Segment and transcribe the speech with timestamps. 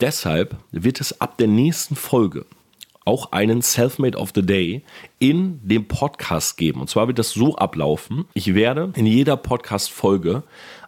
[0.00, 2.46] deshalb wird es ab der nächsten Folge
[3.04, 4.82] auch einen Selfmade of the Day
[5.18, 6.80] in dem Podcast geben.
[6.80, 8.26] Und zwar wird das so ablaufen.
[8.34, 10.42] Ich werde in jeder Podcast-Folge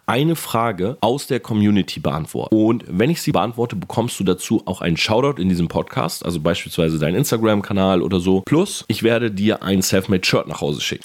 [0.06, 2.54] eine Frage aus der Community beantworten.
[2.54, 6.41] Und wenn ich sie beantworte, bekommst du dazu auch einen Shoutout in diesem Podcast, also
[6.41, 8.43] beispielsweise deinen Instagram-Kanal oder so.
[8.43, 11.05] Plus, ich werde dir ein Selfmade-Shirt nach Hause schicken.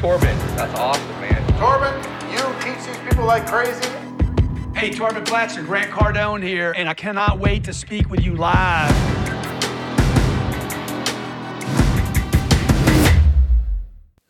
[0.00, 1.58] Torben, that's awesome, man.
[1.58, 1.92] Torben,
[2.30, 3.97] you teach these people like crazy.
[4.78, 8.94] Hey, Torben Blatcher, Grant Cardone here, and I cannot wait to speak with you live.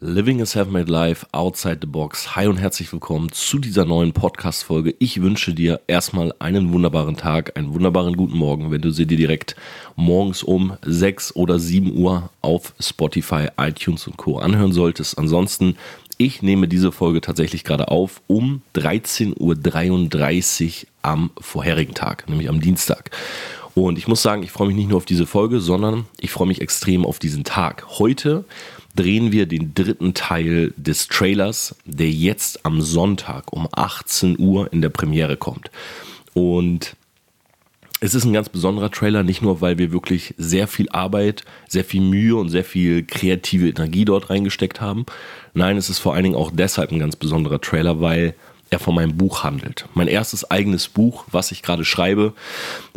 [0.00, 2.34] Living a Self-Made Life Outside the Box.
[2.34, 4.94] Hi und herzlich willkommen zu dieser neuen Podcast-Folge.
[4.98, 9.18] Ich wünsche dir erstmal einen wunderbaren Tag, einen wunderbaren guten Morgen, wenn du sie dir
[9.18, 9.54] direkt
[9.96, 14.38] morgens um 6 oder 7 Uhr auf Spotify, iTunes und Co.
[14.38, 15.18] anhören solltest.
[15.18, 15.76] Ansonsten,
[16.18, 22.60] ich nehme diese Folge tatsächlich gerade auf um 13.33 Uhr am vorherigen Tag, nämlich am
[22.60, 23.10] Dienstag.
[23.74, 26.48] Und ich muss sagen, ich freue mich nicht nur auf diese Folge, sondern ich freue
[26.48, 28.00] mich extrem auf diesen Tag.
[28.00, 28.44] Heute
[28.96, 34.82] drehen wir den dritten Teil des Trailers, der jetzt am Sonntag um 18 Uhr in
[34.82, 35.70] der Premiere kommt.
[36.34, 36.96] Und
[38.00, 41.84] es ist ein ganz besonderer Trailer, nicht nur, weil wir wirklich sehr viel Arbeit, sehr
[41.84, 45.04] viel Mühe und sehr viel kreative Energie dort reingesteckt haben.
[45.54, 48.34] Nein, es ist vor allen Dingen auch deshalb ein ganz besonderer Trailer, weil
[48.70, 49.86] er von meinem Buch handelt.
[49.94, 52.34] Mein erstes eigenes Buch, was ich gerade schreibe,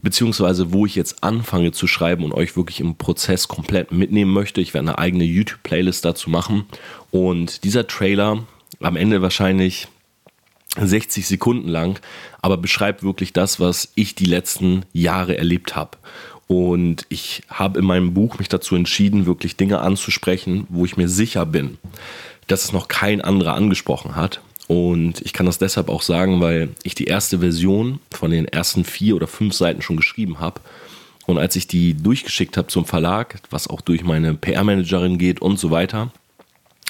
[0.03, 4.61] beziehungsweise wo ich jetzt anfange zu schreiben und euch wirklich im Prozess komplett mitnehmen möchte.
[4.61, 6.65] Ich werde eine eigene YouTube-Playlist dazu machen.
[7.09, 8.43] Und dieser Trailer,
[8.81, 9.87] am Ende wahrscheinlich
[10.77, 11.99] 60 Sekunden lang,
[12.41, 15.97] aber beschreibt wirklich das, was ich die letzten Jahre erlebt habe.
[16.47, 21.07] Und ich habe in meinem Buch mich dazu entschieden, wirklich Dinge anzusprechen, wo ich mir
[21.07, 21.77] sicher bin,
[22.47, 26.69] dass es noch kein anderer angesprochen hat und ich kann das deshalb auch sagen, weil
[26.83, 30.61] ich die erste Version von den ersten vier oder fünf Seiten schon geschrieben habe.
[31.25, 35.59] Und als ich die durchgeschickt habe zum Verlag, was auch durch meine PR-Managerin geht und
[35.59, 36.13] so weiter,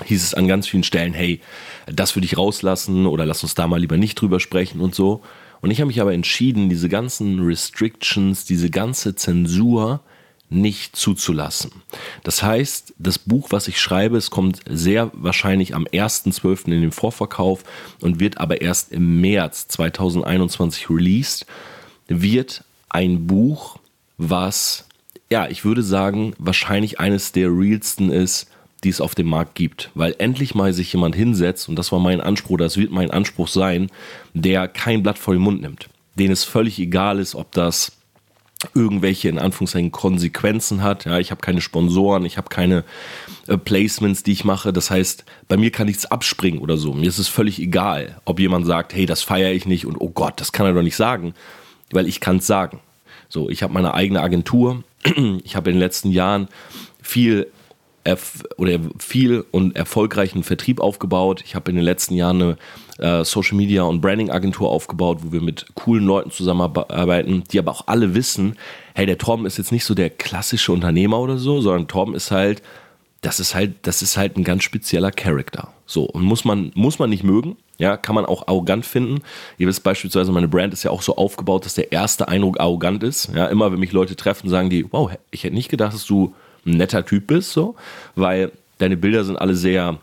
[0.04, 1.42] hieß es an ganz vielen Stellen, hey,
[1.88, 5.22] das würde ich rauslassen oder lass uns da mal lieber nicht drüber sprechen und so.
[5.62, 10.02] Und ich habe mich aber entschieden, diese ganzen Restrictions, diese ganze Zensur
[10.50, 11.72] nicht zuzulassen.
[12.24, 16.66] Das heißt, das Buch, was ich schreibe, es kommt sehr wahrscheinlich am 1.12.
[16.66, 17.64] in den Vorverkauf
[18.02, 21.46] und wird aber erst im März 2021 released,
[22.08, 23.78] wird ein Buch,
[24.18, 24.86] was,
[25.30, 28.48] ja, ich würde sagen, wahrscheinlich eines der realsten ist,
[28.84, 29.92] die es auf dem Markt gibt.
[29.94, 33.48] Weil endlich mal sich jemand hinsetzt, und das war mein Anspruch, das wird mein Anspruch
[33.48, 33.90] sein,
[34.34, 35.90] der kein Blatt vor den Mund nimmt.
[36.16, 37.94] Den es völlig egal ist, ob das
[38.76, 41.06] irgendwelche in Anführungszeichen Konsequenzen hat.
[41.06, 42.84] Ja, ich habe keine Sponsoren, ich habe keine
[43.48, 44.72] äh, Placements, die ich mache.
[44.72, 46.94] Das heißt, bei mir kann nichts abspringen oder so.
[46.94, 50.10] Mir ist es völlig egal, ob jemand sagt, hey, das feiere ich nicht und oh
[50.10, 51.34] Gott, das kann er doch nicht sagen,
[51.92, 52.80] weil ich kann es sagen.
[53.30, 54.84] So, ich habe meine eigene Agentur.
[55.44, 56.48] Ich habe in den letzten Jahren
[57.02, 57.48] viel
[58.58, 61.44] oder viel und erfolgreichen Vertrieb aufgebaut.
[61.46, 62.58] Ich habe in den letzten Jahren eine
[62.98, 67.72] äh, Social Media und Branding Agentur aufgebaut, wo wir mit coolen Leuten zusammenarbeiten, die aber
[67.72, 68.58] auch alle wissen,
[68.96, 72.32] hey, der Torben ist jetzt nicht so der klassische Unternehmer oder so, sondern Torben ist
[72.32, 72.62] halt,
[73.22, 75.72] das ist halt, das ist halt ein ganz spezieller Charakter.
[75.86, 79.22] So, und muss man, muss man nicht mögen, ja, kann man auch arrogant finden.
[79.58, 83.04] Ihr wisst beispielsweise, meine Brand ist ja auch so aufgebaut, dass der erste Eindruck arrogant
[83.04, 83.32] ist.
[83.36, 86.34] Ja, immer wenn mich Leute treffen, sagen die, wow, ich hätte nicht gedacht, dass du
[86.66, 87.76] ein netter Typ bist, so,
[88.16, 90.00] weil deine Bilder sind alle sehr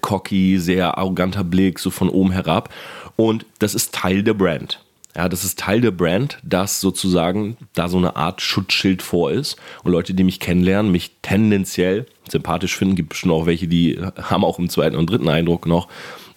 [0.00, 2.72] cocky, sehr arroganter Blick, so von oben herab.
[3.16, 4.80] Und das ist Teil der Brand.
[5.14, 9.56] Ja, das ist Teil der Brand, dass sozusagen da so eine Art Schutzschild vor ist.
[9.84, 14.44] Und Leute, die mich kennenlernen, mich tendenziell sympathisch finden, gibt schon auch welche, die haben
[14.44, 15.88] auch im zweiten und dritten Eindruck noch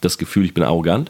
[0.02, 1.10] das Gefühl, ich bin arrogant.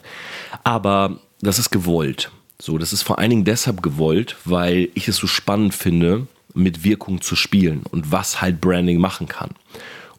[0.63, 2.29] Aber das ist gewollt.
[2.61, 6.83] So, das ist vor allen Dingen deshalb gewollt, weil ich es so spannend finde, mit
[6.83, 9.51] Wirkung zu spielen und was halt Branding machen kann.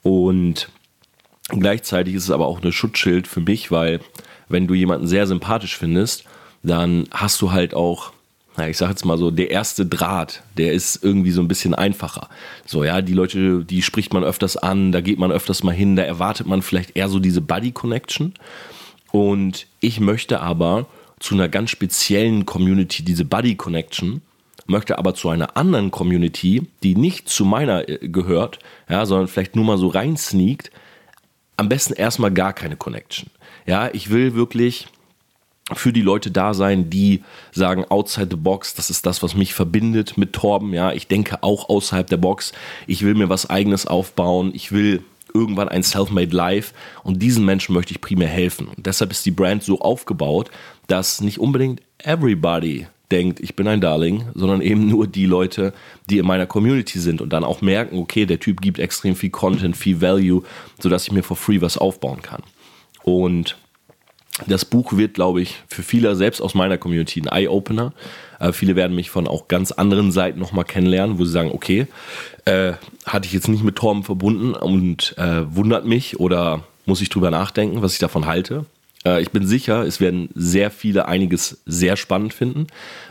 [0.02, 0.68] Und
[1.48, 4.00] gleichzeitig ist es aber auch eine Schutzschild für mich, weil
[4.48, 6.24] wenn du jemanden sehr sympathisch findest,
[6.62, 8.12] dann hast du halt auch
[8.56, 11.74] na, ich sag jetzt mal so, der erste Draht, der ist irgendwie so ein bisschen
[11.74, 12.28] einfacher.
[12.64, 15.96] So, ja, die Leute, die spricht man öfters an, da geht man öfters mal hin,
[15.96, 18.32] da erwartet man vielleicht eher so diese Buddy-Connection.
[19.12, 20.86] Und ich möchte aber
[21.20, 24.22] zu einer ganz speziellen Community diese Buddy-Connection
[24.68, 28.58] möchte aber zu einer anderen Community, die nicht zu meiner äh, gehört,
[28.88, 30.70] ja, sondern vielleicht nur mal so rein sneakt,
[31.56, 33.30] am besten erstmal gar keine Connection.
[33.66, 34.88] Ja, ich will wirklich
[35.74, 39.52] für die Leute da sein, die sagen, outside the box, das ist das, was mich
[39.52, 40.72] verbindet mit Torben.
[40.72, 42.52] Ja, ich denke auch außerhalb der Box.
[42.86, 44.52] Ich will mir was eigenes aufbauen.
[44.54, 45.02] Ich will
[45.34, 46.72] irgendwann ein Self-Made Life
[47.02, 48.68] und diesen Menschen möchte ich primär helfen.
[48.68, 50.50] Und deshalb ist die Brand so aufgebaut,
[50.86, 55.72] dass nicht unbedingt everybody denkt, ich bin ein Darling, sondern eben nur die Leute,
[56.10, 59.30] die in meiner Community sind und dann auch merken, okay, der Typ gibt extrem viel
[59.30, 60.42] Content, viel Value,
[60.80, 62.42] sodass ich mir for free was aufbauen kann.
[63.02, 63.56] Und
[64.46, 67.92] das Buch wird, glaube ich, für viele, selbst aus meiner Community, ein Eye-Opener.
[68.38, 71.86] Äh, viele werden mich von auch ganz anderen Seiten nochmal kennenlernen, wo sie sagen, okay,
[72.44, 72.74] äh,
[73.06, 77.30] hatte ich jetzt nicht mit Torben verbunden und äh, wundert mich oder muss ich drüber
[77.30, 78.66] nachdenken, was ich davon halte.
[79.06, 82.66] Äh, ich bin sicher, es werden sehr viele einiges sehr spannend finden,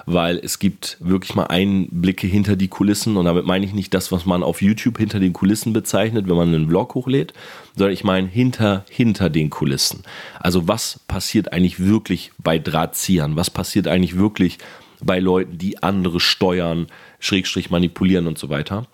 [0.05, 4.11] weil es gibt wirklich mal Einblicke hinter die Kulissen und damit meine ich nicht das,
[4.11, 7.33] was man auf YouTube hinter den Kulissen bezeichnet, wenn man einen Vlog hochlädt,
[7.75, 10.03] sondern ich meine hinter, hinter den Kulissen.
[10.39, 13.35] Also was passiert eigentlich wirklich bei Drahtziehern?
[13.35, 14.57] Was passiert eigentlich wirklich
[15.01, 16.87] bei Leuten, die andere steuern,
[17.19, 18.85] Schrägstrich manipulieren und so weiter?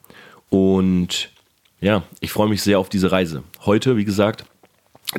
[0.50, 1.30] Und
[1.80, 3.44] ja, ich freue mich sehr auf diese Reise.
[3.66, 4.46] Heute, wie gesagt,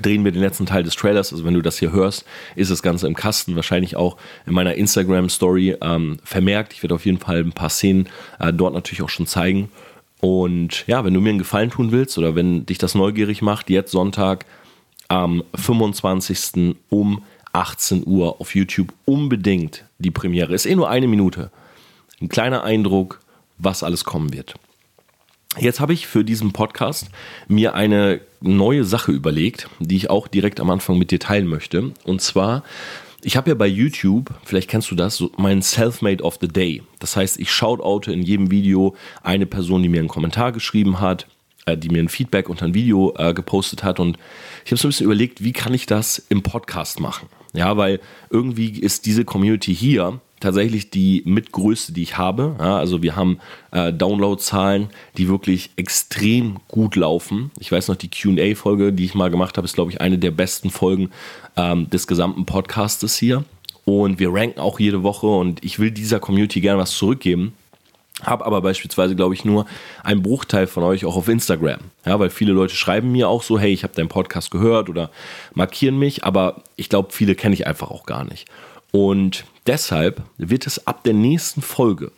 [0.00, 1.32] drehen wir den letzten Teil des Trailers.
[1.32, 2.24] Also wenn du das hier hörst,
[2.56, 3.56] ist das Ganze im Kasten.
[3.56, 4.16] Wahrscheinlich auch
[4.46, 6.72] in meiner Instagram-Story ähm, vermerkt.
[6.72, 8.08] Ich werde auf jeden Fall ein paar Szenen
[8.38, 9.70] äh, dort natürlich auch schon zeigen.
[10.20, 13.68] Und ja, wenn du mir einen Gefallen tun willst oder wenn dich das neugierig macht,
[13.70, 14.46] jetzt Sonntag
[15.08, 16.76] am 25.
[16.88, 17.22] um
[17.52, 20.54] 18 Uhr auf YouTube unbedingt die Premiere.
[20.54, 21.50] Ist eh nur eine Minute.
[22.20, 23.20] Ein kleiner Eindruck,
[23.58, 24.54] was alles kommen wird.
[25.58, 27.10] Jetzt habe ich für diesen Podcast
[27.46, 31.92] mir eine neue Sache überlegt, die ich auch direkt am Anfang mit dir teilen möchte.
[32.04, 32.62] Und zwar,
[33.22, 36.82] ich habe ja bei YouTube, vielleicht kennst du das, mein Selfmade of the Day.
[37.00, 41.26] Das heißt, ich shoutoute in jedem Video eine Person, die mir einen Kommentar geschrieben hat,
[41.66, 44.00] äh, die mir ein Feedback unter ein Video äh, gepostet hat.
[44.00, 44.18] Und
[44.64, 47.28] ich habe so ein bisschen überlegt, wie kann ich das im Podcast machen?
[47.52, 48.00] Ja, weil
[48.30, 52.56] irgendwie ist diese Community hier tatsächlich die mitgrößte, die ich habe.
[52.58, 53.38] Ja, also wir haben
[53.70, 57.50] äh, Downloadzahlen, die wirklich extrem gut laufen.
[57.58, 60.30] Ich weiß noch, die QA-Folge, die ich mal gemacht habe, ist, glaube ich, eine der
[60.30, 61.10] besten Folgen
[61.56, 63.44] ähm, des gesamten Podcastes hier.
[63.84, 67.54] Und wir ranken auch jede Woche und ich will dieser Community gerne was zurückgeben.
[68.22, 69.66] Habe aber beispielsweise, glaube ich, nur
[70.04, 71.80] einen Bruchteil von euch auch auf Instagram.
[72.04, 75.10] Ja, weil viele Leute schreiben mir auch so, hey, ich habe deinen Podcast gehört oder
[75.54, 78.48] markieren mich, aber ich glaube, viele kenne ich einfach auch gar nicht.
[78.92, 82.12] Und deshalb wird es ab der nächsten Folge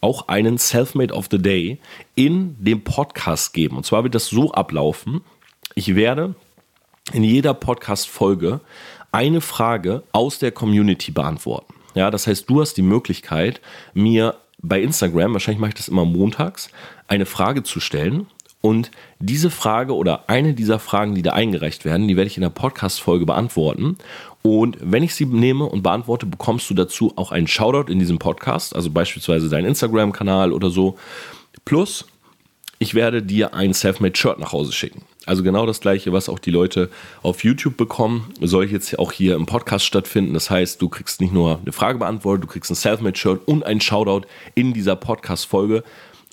[0.00, 1.78] auch einen Selfmade of the Day
[2.14, 3.76] in dem Podcast geben.
[3.76, 5.22] Und zwar wird das so ablaufen.
[5.74, 6.34] Ich werde
[7.12, 8.60] in jeder Podcast-Folge
[9.12, 11.74] eine Frage aus der Community beantworten.
[11.94, 13.60] Ja, das heißt, du hast die Möglichkeit,
[13.94, 16.70] mir bei Instagram, wahrscheinlich mache ich das immer montags,
[17.08, 18.26] eine Frage zu stellen.
[18.60, 22.42] Und diese Frage oder eine dieser Fragen, die da eingereicht werden, die werde ich in
[22.42, 23.98] der Podcast-Folge beantworten.
[24.42, 28.18] Und wenn ich sie nehme und beantworte, bekommst du dazu auch einen Shoutout in diesem
[28.18, 30.98] Podcast, also beispielsweise deinen Instagram-Kanal oder so.
[31.64, 32.06] Plus,
[32.80, 35.02] ich werde dir ein Selfmade-Shirt nach Hause schicken.
[35.24, 36.90] Also genau das gleiche, was auch die Leute
[37.22, 40.34] auf YouTube bekommen, soll jetzt auch hier im Podcast stattfinden.
[40.34, 43.80] Das heißt, du kriegst nicht nur eine Frage beantwortet, du kriegst ein Selfmade-Shirt und ein
[43.80, 45.84] Shoutout in dieser Podcast-Folge.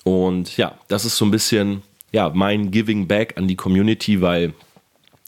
[0.02, 4.54] Und ja, das ist so ein bisschen ja, mein Giving Back an die Community, weil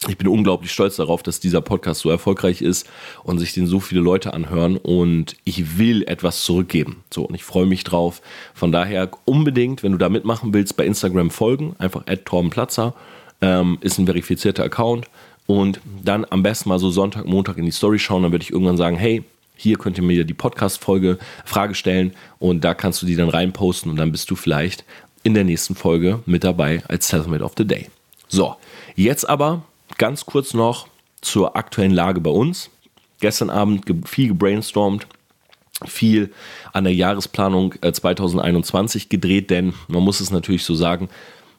[0.08, 2.88] ich bin unglaublich stolz darauf, dass dieser Podcast so erfolgreich ist
[3.24, 7.04] und sich den so viele Leute anhören und ich will etwas zurückgeben.
[7.12, 8.22] So, und ich freue mich drauf.
[8.54, 12.94] Von daher unbedingt, wenn du da mitmachen willst, bei Instagram folgen, einfach Torbenplatzer,
[13.40, 15.06] ähm, ist ein verifizierter Account
[15.46, 18.52] und dann am besten mal so Sonntag, Montag in die Story schauen, dann werde ich
[18.52, 19.22] irgendwann sagen, hey,
[19.56, 23.90] hier könnt ihr mir die Podcast-Folge Frage stellen und da kannst du die dann reinposten
[23.90, 24.84] und dann bist du vielleicht
[25.22, 27.88] in der nächsten Folge mit dabei als Selfmade of the Day.
[28.28, 28.56] So,
[28.96, 29.62] jetzt aber
[29.98, 30.88] ganz kurz noch
[31.20, 32.70] zur aktuellen Lage bei uns.
[33.20, 35.06] Gestern Abend viel gebrainstormt,
[35.86, 36.32] viel
[36.72, 41.08] an der Jahresplanung 2021 äh, gedreht, denn man muss es natürlich so sagen,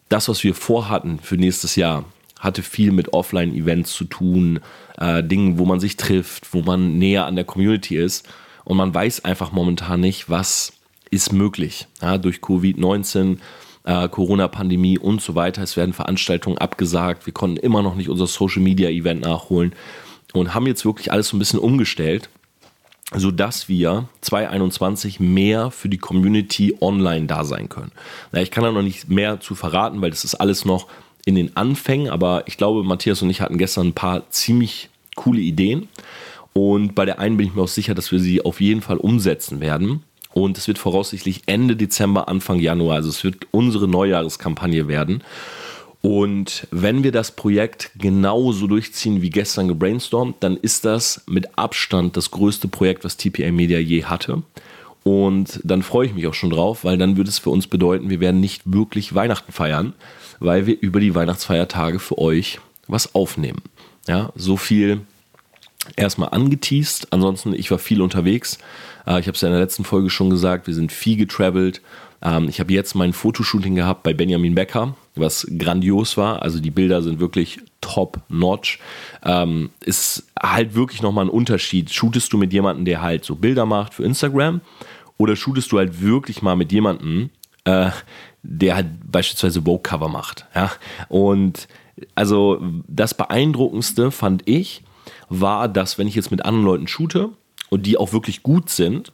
[0.10, 2.06] das, was wir vorhatten für nächstes Jahr,
[2.40, 4.60] hatte viel mit Offline-Events zu tun,
[4.98, 8.28] äh, Dingen, wo man sich trifft, wo man näher an der Community ist.
[8.66, 10.74] Und man weiß einfach momentan nicht, was
[11.10, 11.88] ist möglich.
[12.02, 13.38] Ja, durch Covid-19
[13.84, 15.62] äh, Corona-Pandemie und so weiter.
[15.62, 17.26] Es werden Veranstaltungen abgesagt.
[17.26, 19.74] Wir konnten immer noch nicht unser Social-Media-Event nachholen
[20.34, 22.30] und haben jetzt wirklich alles so ein bisschen umgestellt,
[23.16, 27.92] sodass wir 2021 mehr für die Community online da sein können.
[28.32, 30.88] Na, ich kann da noch nicht mehr zu verraten, weil das ist alles noch
[31.26, 35.40] in den Anfängen, aber ich glaube, Matthias und ich hatten gestern ein paar ziemlich coole
[35.40, 35.88] Ideen.
[36.54, 38.98] Und bei der einen bin ich mir auch sicher, dass wir sie auf jeden Fall
[38.98, 40.04] umsetzen werden.
[40.34, 45.24] Und es wird voraussichtlich Ende Dezember, Anfang Januar, also es wird unsere Neujahreskampagne werden.
[46.02, 52.18] Und wenn wir das Projekt genauso durchziehen wie gestern gebrainstormt, dann ist das mit Abstand
[52.18, 54.44] das größte Projekt, was TPA Media je hatte.
[55.04, 58.10] Und dann freue ich mich auch schon drauf, weil dann würde es für uns bedeuten,
[58.10, 59.94] wir werden nicht wirklich Weihnachten feiern,
[60.40, 63.62] weil wir über die Weihnachtsfeiertage für euch was aufnehmen.
[64.08, 65.02] Ja, so viel
[65.96, 67.08] erstmal angeteased.
[67.12, 68.58] Ansonsten, ich war viel unterwegs.
[69.06, 71.82] Äh, ich habe es ja in der letzten Folge schon gesagt, wir sind viel getravelt.
[72.22, 76.42] Ähm, ich habe jetzt mein Fotoshooting gehabt bei Benjamin Becker, was grandios war.
[76.42, 78.80] Also die Bilder sind wirklich top-notch.
[79.24, 81.92] Ähm, ist halt wirklich nochmal ein Unterschied.
[81.92, 84.62] Shootest du mit jemandem, der halt so Bilder macht für Instagram
[85.18, 87.30] oder shootest du halt wirklich mal mit jemandem,
[87.66, 87.92] äh,
[88.42, 90.46] der halt beispielsweise Vogue-Cover macht.
[90.56, 90.72] Ja?
[91.10, 91.68] Und
[92.16, 94.84] also das Beeindruckendste fand ich,
[95.30, 97.30] war, dass wenn ich jetzt mit anderen Leuten shoote
[97.74, 99.12] und die auch wirklich gut sind,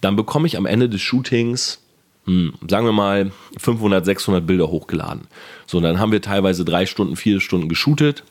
[0.00, 1.80] dann bekomme ich am Ende des Shootings,
[2.24, 5.28] hm, sagen wir mal, 500, 600 Bilder hochgeladen.
[5.64, 8.24] So, dann haben wir teilweise drei Stunden, vier Stunden geshootet.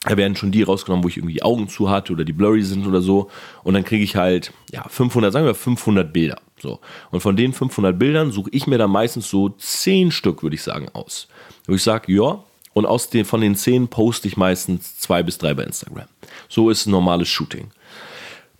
[0.00, 2.84] Da werden schon die rausgenommen, wo ich irgendwie Augen zu hatte oder die blurry sind
[2.84, 3.30] oder so.
[3.62, 6.40] Und dann kriege ich halt, ja, 500, sagen wir 500 Bilder.
[6.58, 6.80] So.
[7.12, 10.62] Und von den 500 Bildern suche ich mir dann meistens so 10 Stück, würde ich
[10.64, 11.28] sagen, aus.
[11.68, 15.38] Wo ich sage, ja, und aus den, von den zehn poste ich meistens zwei bis
[15.38, 16.08] drei bei Instagram.
[16.48, 17.70] So ist ein normales Shooting.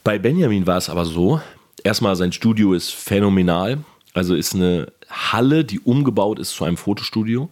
[0.06, 1.40] Bei Benjamin war es aber so,
[1.82, 3.78] erstmal sein Studio ist phänomenal.
[4.14, 7.48] Also ist eine Halle, die umgebaut ist zu einem Fotostudio.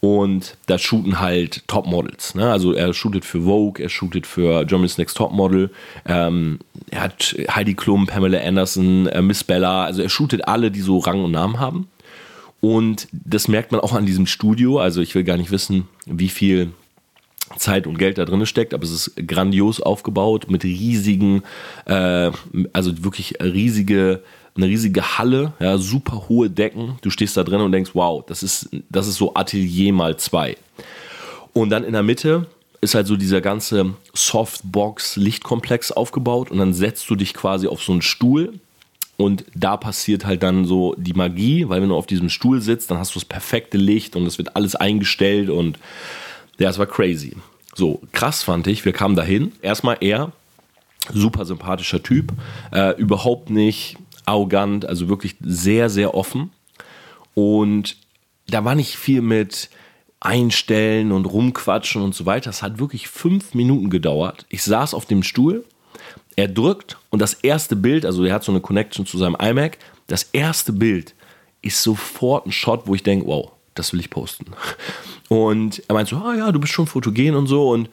[0.00, 2.34] Und da shooten halt Topmodels.
[2.34, 2.50] Ne?
[2.50, 5.68] Also er shootet für Vogue, er shootet für Germany's Next Topmodel.
[6.06, 9.84] Ähm, er hat Heidi Klum, Pamela Anderson, äh, Miss Bella.
[9.84, 11.90] Also er shootet alle, die so Rang und Namen haben.
[12.62, 14.78] Und das merkt man auch an diesem Studio.
[14.78, 16.72] Also ich will gar nicht wissen, wie viel
[17.56, 21.42] Zeit und Geld da drin steckt, aber es ist grandios aufgebaut mit riesigen,
[21.86, 22.30] äh,
[22.72, 24.22] also wirklich riesige,
[24.56, 26.98] eine riesige Halle, ja, super hohe Decken.
[27.02, 30.56] Du stehst da drin und denkst, wow, das ist, das ist so Atelier mal zwei.
[31.52, 32.46] Und dann in der Mitte
[32.80, 37.92] ist halt so dieser ganze Softbox-Lichtkomplex aufgebaut und dann setzt du dich quasi auf so
[37.92, 38.54] einen Stuhl
[39.16, 42.90] und da passiert halt dann so die Magie, weil wenn du auf diesem Stuhl sitzt,
[42.90, 45.78] dann hast du das perfekte Licht und es wird alles eingestellt und
[46.60, 47.36] ja, es war crazy.
[47.74, 49.52] So, krass fand ich, wir kamen dahin.
[49.62, 50.32] Erstmal er,
[51.12, 52.32] super sympathischer Typ,
[52.72, 56.52] äh, überhaupt nicht arrogant, also wirklich sehr, sehr offen.
[57.34, 57.96] Und
[58.48, 59.70] da war nicht viel mit
[60.20, 62.50] einstellen und rumquatschen und so weiter.
[62.50, 64.44] Es hat wirklich fünf Minuten gedauert.
[64.48, 65.64] Ich saß auf dem Stuhl
[66.36, 69.78] er drückt und das erste Bild, also er hat so eine Connection zu seinem iMac,
[70.06, 71.14] das erste Bild
[71.60, 74.46] ist sofort ein Shot, wo ich denke, wow, das will ich posten.
[75.28, 77.88] Und er meint so, ah ja, du bist schon fotogen und so und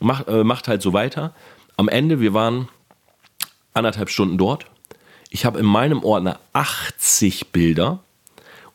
[0.00, 1.34] macht, äh, macht halt so weiter.
[1.76, 2.68] Am Ende, wir waren
[3.74, 4.66] anderthalb Stunden dort.
[5.30, 8.00] Ich habe in meinem Ordner 80 Bilder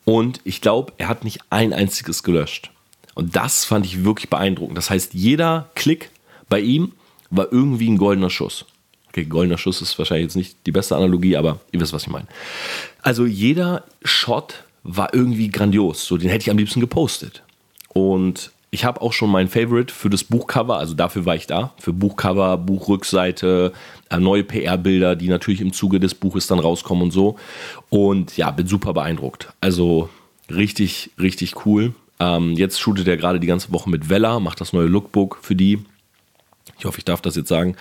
[0.05, 2.71] und ich glaube, er hat nicht ein einziges gelöscht.
[3.15, 4.77] Und das fand ich wirklich beeindruckend.
[4.77, 6.11] Das heißt, jeder Klick
[6.47, 6.93] bei ihm
[7.29, 8.65] war irgendwie ein goldener Schuss.
[9.09, 12.09] Okay, goldener Schuss ist wahrscheinlich jetzt nicht die beste Analogie, aber ihr wisst, was ich
[12.09, 12.27] meine.
[13.01, 16.05] Also jeder Shot war irgendwie grandios.
[16.05, 17.43] So, den hätte ich am liebsten gepostet.
[17.89, 21.73] Und ich habe auch schon mein Favorite für das Buchcover, also dafür war ich da,
[21.77, 23.73] für Buchcover, Buchrückseite,
[24.09, 27.37] äh, neue PR-Bilder, die natürlich im Zuge des Buches dann rauskommen und so.
[27.89, 29.49] Und ja, bin super beeindruckt.
[29.61, 30.09] Also
[30.49, 31.93] richtig, richtig cool.
[32.19, 35.55] Ähm, jetzt shootet er gerade die ganze Woche mit Vella, macht das neue Lookbook für
[35.55, 35.79] die.
[36.77, 37.75] Ich hoffe, ich darf das jetzt sagen.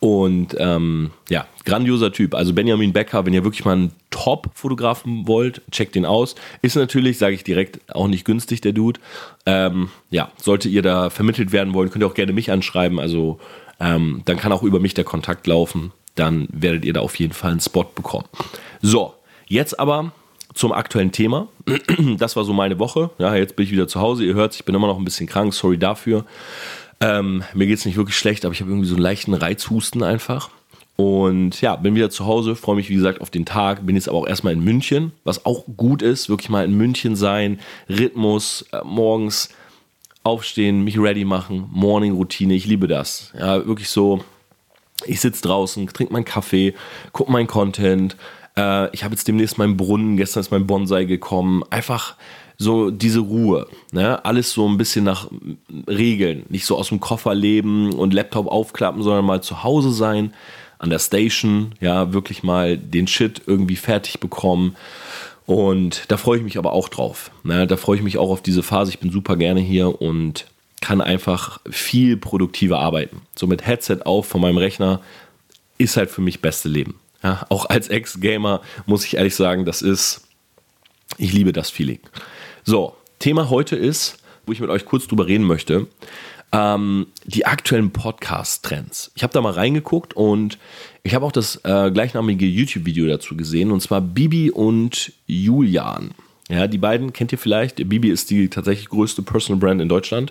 [0.00, 2.34] Und ähm, ja, grandioser Typ.
[2.34, 6.34] Also Benjamin Becker, wenn ihr wirklich mal einen Top-Fotografen wollt, checkt den aus.
[6.62, 9.00] Ist natürlich, sage ich direkt, auch nicht günstig, der Dude.
[9.46, 12.98] Ähm, ja, sollte ihr da vermittelt werden wollen, könnt ihr auch gerne mich anschreiben.
[12.98, 13.38] Also
[13.80, 15.92] ähm, dann kann auch über mich der Kontakt laufen.
[16.14, 18.26] Dann werdet ihr da auf jeden Fall einen Spot bekommen.
[18.80, 19.14] So,
[19.46, 20.12] jetzt aber
[20.54, 21.48] zum aktuellen Thema.
[22.16, 23.10] Das war so meine Woche.
[23.18, 24.24] Ja, jetzt bin ich wieder zu Hause.
[24.24, 25.54] Ihr hört, ich bin immer noch ein bisschen krank.
[25.54, 26.24] Sorry dafür.
[27.00, 30.02] Ähm, mir geht es nicht wirklich schlecht, aber ich habe irgendwie so einen leichten Reizhusten
[30.02, 30.50] einfach.
[30.96, 34.08] Und ja, bin wieder zu Hause, freue mich wie gesagt auf den Tag, bin jetzt
[34.08, 38.66] aber auch erstmal in München, was auch gut ist, wirklich mal in München sein, Rhythmus,
[38.72, 39.50] äh, morgens
[40.24, 43.32] aufstehen, mich ready machen, Morning-Routine, ich liebe das.
[43.38, 44.24] Ja, wirklich so,
[45.06, 46.74] ich sitze draußen, trinke meinen Kaffee,
[47.12, 48.16] gucke meinen Content,
[48.56, 52.16] äh, ich habe jetzt demnächst meinen Brunnen, gestern ist mein Bonsai gekommen, einfach
[52.58, 53.68] so diese Ruhe.
[53.92, 54.24] Ne?
[54.24, 55.28] Alles so ein bisschen nach
[55.86, 56.44] Regeln.
[56.48, 60.34] Nicht so aus dem Koffer leben und Laptop aufklappen, sondern mal zu Hause sein,
[60.80, 64.76] an der Station, ja, wirklich mal den Shit irgendwie fertig bekommen.
[65.46, 67.30] Und da freue ich mich aber auch drauf.
[67.42, 67.66] Ne?
[67.66, 68.90] Da freue ich mich auch auf diese Phase.
[68.90, 70.46] Ich bin super gerne hier und
[70.80, 73.22] kann einfach viel produktiver arbeiten.
[73.34, 75.00] So mit Headset auf von meinem Rechner
[75.78, 76.94] ist halt für mich beste Leben.
[77.22, 80.28] Ja, auch als Ex-Gamer muss ich ehrlich sagen, das ist,
[81.16, 81.98] ich liebe das Feeling.
[82.70, 85.86] So, Thema heute ist, wo ich mit euch kurz drüber reden möchte,
[86.52, 89.10] ähm, die aktuellen Podcast-Trends.
[89.14, 90.58] Ich habe da mal reingeguckt und
[91.02, 96.10] Ich habe auch das äh, gleichnamige YouTube-Video dazu gesehen, und zwar Bibi und Julian.
[96.50, 97.76] Ja, die beiden kennt ihr vielleicht.
[97.76, 100.30] Bibi ist die tatsächlich größte Personal Brand in Deutschland.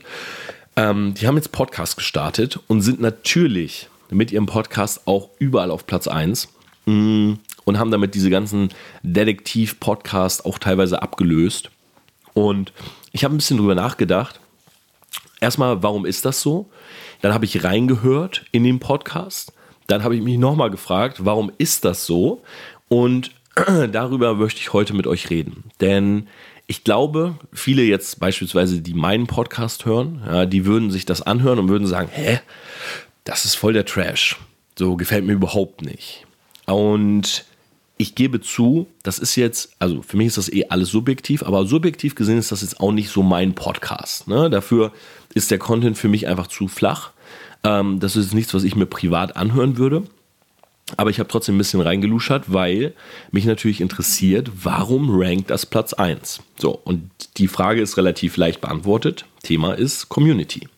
[0.75, 5.87] Ähm, die haben jetzt Podcast gestartet und sind natürlich mit ihrem Podcast auch überall auf
[5.87, 6.49] Platz 1
[6.85, 7.33] mm,
[7.65, 8.69] und haben damit diese ganzen
[9.01, 11.71] Detektiv-Podcasts auch teilweise abgelöst.
[12.37, 12.71] Und
[13.13, 14.39] ich habe ein bisschen drüber nachgedacht.
[15.41, 16.69] Erstmal, warum ist das so?
[17.23, 19.53] Dann habe ich reingehört in den Podcast.
[19.87, 22.43] Dann habe ich mich nochmal gefragt, warum ist das so?
[22.89, 23.31] Und
[23.91, 25.63] darüber möchte ich heute mit euch reden.
[25.81, 26.27] Denn
[26.67, 31.57] ich glaube, viele jetzt beispielsweise, die meinen Podcast hören, ja, die würden sich das anhören
[31.57, 32.39] und würden sagen, hä,
[33.23, 34.37] das ist voll der Trash.
[34.77, 36.27] So gefällt mir überhaupt nicht.
[36.67, 37.45] Und
[37.97, 41.65] ich gebe zu, das ist jetzt, also für mich ist das eh alles subjektiv, aber
[41.65, 44.27] subjektiv gesehen ist das jetzt auch nicht so mein Podcast.
[44.27, 44.49] Ne?
[44.49, 44.91] Dafür
[45.33, 47.11] ist der Content für mich einfach zu flach.
[47.63, 50.03] Ähm, das ist nichts, was ich mir privat anhören würde.
[50.95, 52.93] Aber ich habe trotzdem ein bisschen reingeluschert, weil
[53.31, 56.39] mich natürlich interessiert, warum rankt das Platz 1?
[56.57, 59.25] So, und die Frage ist relativ leicht beantwortet.
[59.43, 60.69] Thema ist Community.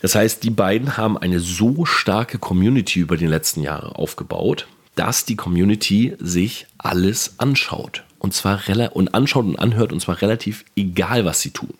[0.00, 4.68] Das heißt, die beiden haben eine so starke Community über die letzten Jahre aufgebaut,
[4.98, 8.02] dass die Community sich alles anschaut.
[8.18, 8.60] Und zwar
[8.94, 11.74] und anschaut und anhört, und zwar relativ egal, was sie tun.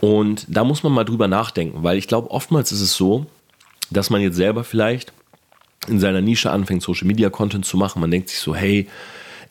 [0.00, 3.26] Und da muss man mal drüber nachdenken, weil ich glaube, oftmals ist es so,
[3.90, 5.12] dass man jetzt selber vielleicht
[5.88, 8.00] in seiner Nische anfängt, Social Media Content zu machen.
[8.00, 8.86] Man denkt sich so, hey,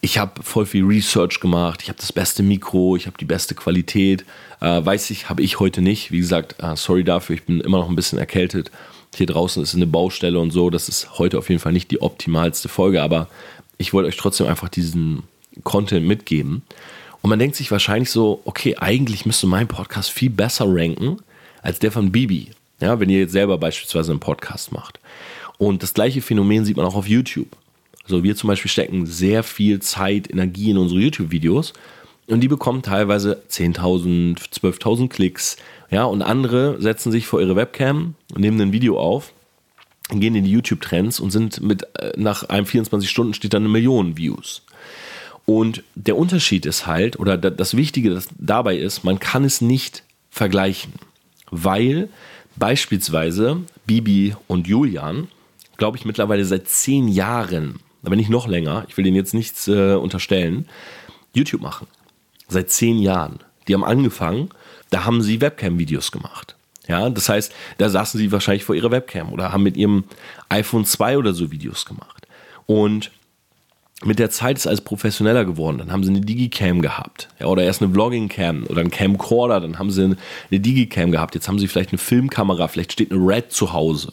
[0.01, 3.55] ich habe voll viel Research gemacht, ich habe das beste Mikro, ich habe die beste
[3.55, 4.25] Qualität.
[4.61, 6.11] Äh, weiß ich, habe ich heute nicht.
[6.11, 8.71] Wie gesagt, äh, sorry dafür, ich bin immer noch ein bisschen erkältet.
[9.15, 10.69] Hier draußen ist eine Baustelle und so.
[10.69, 13.27] Das ist heute auf jeden Fall nicht die optimalste Folge, aber
[13.77, 15.23] ich wollte euch trotzdem einfach diesen
[15.63, 16.61] Content mitgeben.
[17.21, 21.17] Und man denkt sich wahrscheinlich so, okay, eigentlich müsste mein Podcast viel besser ranken
[21.61, 22.51] als der von Bibi.
[22.79, 24.99] Ja, wenn ihr jetzt selber beispielsweise einen Podcast macht.
[25.57, 27.49] Und das gleiche Phänomen sieht man auch auf YouTube.
[28.03, 31.73] Also wir zum Beispiel stecken sehr viel Zeit, Energie in unsere YouTube-Videos
[32.27, 35.57] und die bekommen teilweise 10.000, 12.000 Klicks.
[35.91, 39.33] Ja, und andere setzen sich vor ihre Webcam nehmen ein Video auf,
[40.09, 43.71] gehen in die YouTube-Trends und sind mit, äh, nach einem 24 Stunden steht dann eine
[43.71, 44.63] Million Views.
[45.45, 50.93] Und der Unterschied ist halt, oder das Wichtige dabei ist, man kann es nicht vergleichen,
[51.49, 52.09] weil
[52.55, 55.27] beispielsweise Bibi und Julian
[55.79, 59.67] glaube ich, mittlerweile seit zehn Jahren, aber nicht noch länger, ich will denen jetzt nichts
[59.67, 60.67] äh, unterstellen,
[61.33, 61.87] YouTube machen.
[62.47, 63.39] Seit zehn Jahren.
[63.67, 64.49] Die haben angefangen,
[64.89, 66.55] da haben sie Webcam-Videos gemacht.
[66.87, 70.05] Ja, das heißt, da saßen sie wahrscheinlich vor ihrer Webcam oder haben mit ihrem
[70.49, 72.27] iPhone 2 oder so Videos gemacht.
[72.65, 73.11] Und
[74.03, 75.77] mit der Zeit ist alles professioneller geworden.
[75.77, 77.27] Dann haben sie eine Digicam gehabt.
[77.39, 79.59] Ja, oder erst eine Vlogging-Cam oder ein Camcorder.
[79.59, 81.35] Dann haben sie eine Digicam gehabt.
[81.35, 82.67] Jetzt haben sie vielleicht eine Filmkamera.
[82.69, 84.11] Vielleicht steht eine Red zu Hause.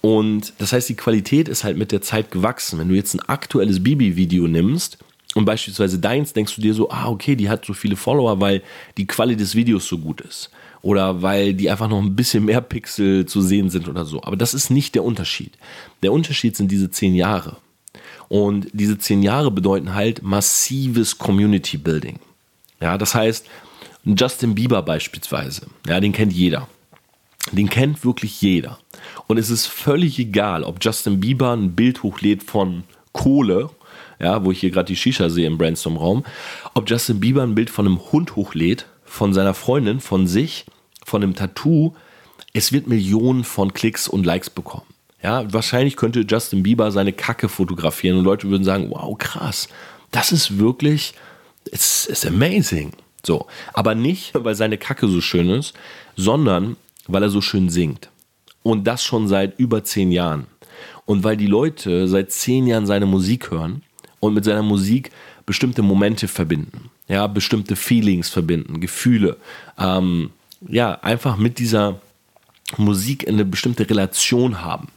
[0.00, 2.78] Und das heißt, die Qualität ist halt mit der Zeit gewachsen.
[2.78, 4.98] Wenn du jetzt ein aktuelles Bibi-Video nimmst
[5.34, 8.62] und beispielsweise deins, denkst du dir so, ah, okay, die hat so viele Follower, weil
[8.96, 10.50] die Qualität des Videos so gut ist.
[10.80, 14.22] Oder weil die einfach noch ein bisschen mehr Pixel zu sehen sind oder so.
[14.22, 15.52] Aber das ist nicht der Unterschied.
[16.02, 17.56] Der Unterschied sind diese zehn Jahre.
[18.28, 22.18] Und diese zehn Jahre bedeuten halt massives Community Building.
[22.80, 23.46] Ja, das heißt,
[24.04, 26.68] Justin Bieber beispielsweise, ja, den kennt jeder.
[27.52, 28.78] Den kennt wirklich jeder.
[29.26, 33.70] Und es ist völlig egal, ob Justin Bieber ein Bild hochlädt von Kohle,
[34.18, 36.24] ja, wo ich hier gerade die Shisha sehe im Brainstorm-Raum,
[36.74, 40.66] ob Justin Bieber ein Bild von einem Hund hochlädt, von seiner Freundin, von sich,
[41.04, 41.94] von einem Tattoo.
[42.52, 44.86] Es wird Millionen von Klicks und Likes bekommen.
[45.22, 49.68] Ja, wahrscheinlich könnte Justin Bieber seine Kacke fotografieren und Leute würden sagen, wow, krass,
[50.10, 51.14] das ist wirklich,
[51.70, 52.92] it's, it's amazing.
[53.24, 55.72] So, aber nicht, weil seine Kacke so schön ist,
[56.14, 58.10] sondern weil er so schön singt.
[58.62, 60.46] Und das schon seit über zehn Jahren.
[61.06, 63.82] Und weil die Leute seit zehn Jahren seine Musik hören
[64.24, 65.10] und mit seiner Musik
[65.46, 69.36] bestimmte Momente verbinden, ja, bestimmte Feelings verbinden, Gefühle,
[69.78, 70.30] ähm,
[70.66, 72.00] ja, einfach mit dieser
[72.78, 74.88] Musik eine bestimmte Relation haben.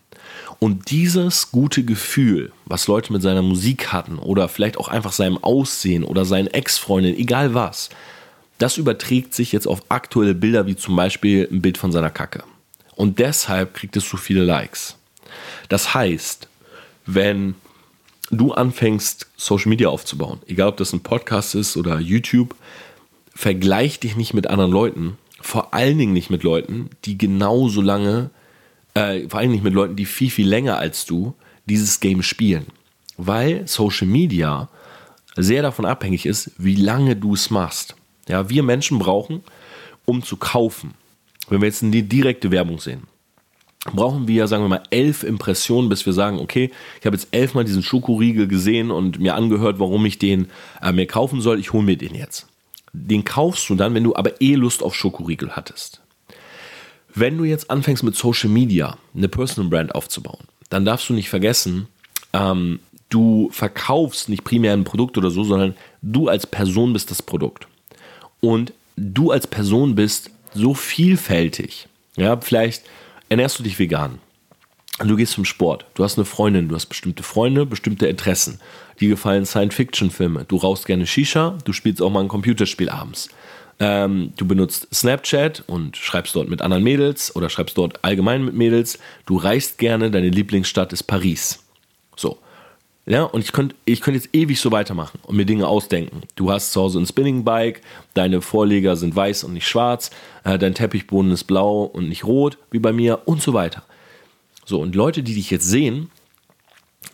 [0.60, 5.38] Und dieses gute Gefühl, was Leute mit seiner Musik hatten oder vielleicht auch einfach seinem
[5.38, 7.90] Aussehen oder seinen Ex-Freundinnen, egal was,
[8.58, 12.44] das überträgt sich jetzt auf aktuelle Bilder, wie zum Beispiel ein Bild von seiner Kacke.
[12.96, 14.98] Und deshalb kriegt es so viele Likes.
[15.70, 16.48] Das heißt,
[17.06, 17.54] wenn
[18.30, 22.56] du anfängst, Social Media aufzubauen, egal ob das ein Podcast ist oder YouTube,
[23.34, 28.32] vergleich dich nicht mit anderen Leuten, vor allen Dingen nicht mit Leuten, die genauso lange,
[28.96, 31.36] äh, vor allen Dingen nicht mit Leuten, die viel, viel länger als du
[31.68, 32.68] dieses Game spielen.
[33.18, 34.70] Weil Social Media
[35.36, 37.96] sehr davon abhängig ist, wie lange du es machst.
[38.28, 39.44] Ja, wir Menschen brauchen,
[40.06, 40.96] um zu kaufen,
[41.50, 43.04] wenn wir jetzt eine direkte Werbung sehen,
[43.96, 47.66] brauchen wir, sagen wir mal, elf Impressionen, bis wir sagen, okay, ich habe jetzt elfmal
[47.66, 50.50] diesen Schokoriegel gesehen und mir angehört, warum ich den
[50.82, 51.60] äh, mir kaufen soll.
[51.60, 52.48] Ich hole mir den jetzt.
[52.94, 56.02] Den kaufst du dann, wenn du aber eh Lust auf Schokoriegel hattest.
[57.14, 61.30] Wenn du jetzt anfängst mit Social Media eine Personal Brand aufzubauen, dann darfst du nicht
[61.30, 61.88] vergessen,
[62.34, 67.22] ähm, du verkaufst nicht primär ein Produkt oder so, sondern du als Person bist das
[67.22, 67.68] Produkt.
[68.40, 71.88] Und du als Person bist so vielfältig.
[72.18, 72.84] Ja, vielleicht
[73.30, 74.20] ernährst du dich vegan.
[75.00, 78.60] Du gehst zum Sport, du hast eine Freundin, du hast bestimmte Freunde, bestimmte Interessen.
[79.00, 80.46] Die gefallen Science-Fiction-Filme.
[80.46, 83.30] Du rauchst gerne Shisha, du spielst auch mal ein Computerspiel abends.
[83.80, 88.56] Ähm, du benutzt Snapchat und schreibst dort mit anderen Mädels oder schreibst dort allgemein mit
[88.56, 88.98] Mädels.
[89.28, 91.60] Du reist gerne, deine Lieblingsstadt ist Paris.
[93.08, 96.24] Ja, und ich könnte ich könnt jetzt ewig so weitermachen und mir Dinge ausdenken.
[96.36, 97.82] Du hast zu Hause ein Spinning-Bike,
[98.14, 100.12] deine Vorleger sind weiß und nicht schwarz,
[100.44, 103.84] äh, dein Teppichboden ist blau und nicht rot, wie bei mir und so weiter.
[104.66, 106.12] So, und Leute, die dich jetzt sehen,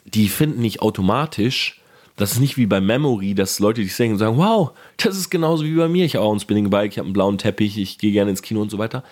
[0.06, 1.80] die finden nicht automatisch,
[2.16, 5.30] das ist nicht wie bei Memory, dass Leute dich sehen und sagen, wow, das ist
[5.30, 6.06] genauso wie bei mir.
[6.06, 8.64] Ich habe auch ein Spinning-Bike, ich habe einen blauen Teppich, ich gehe gerne ins Kino
[8.64, 9.04] und so weiter.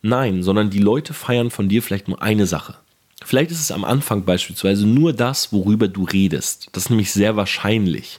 [0.00, 2.76] Nein, sondern die Leute feiern von dir vielleicht nur eine Sache.
[3.24, 6.68] Vielleicht ist es am Anfang beispielsweise nur das, worüber du redest.
[6.72, 8.18] Das ist nämlich sehr wahrscheinlich,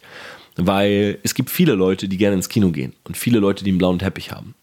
[0.56, 3.80] weil es gibt viele Leute, die gerne ins Kino gehen und viele Leute, die einen
[3.80, 4.54] blauen Teppich haben.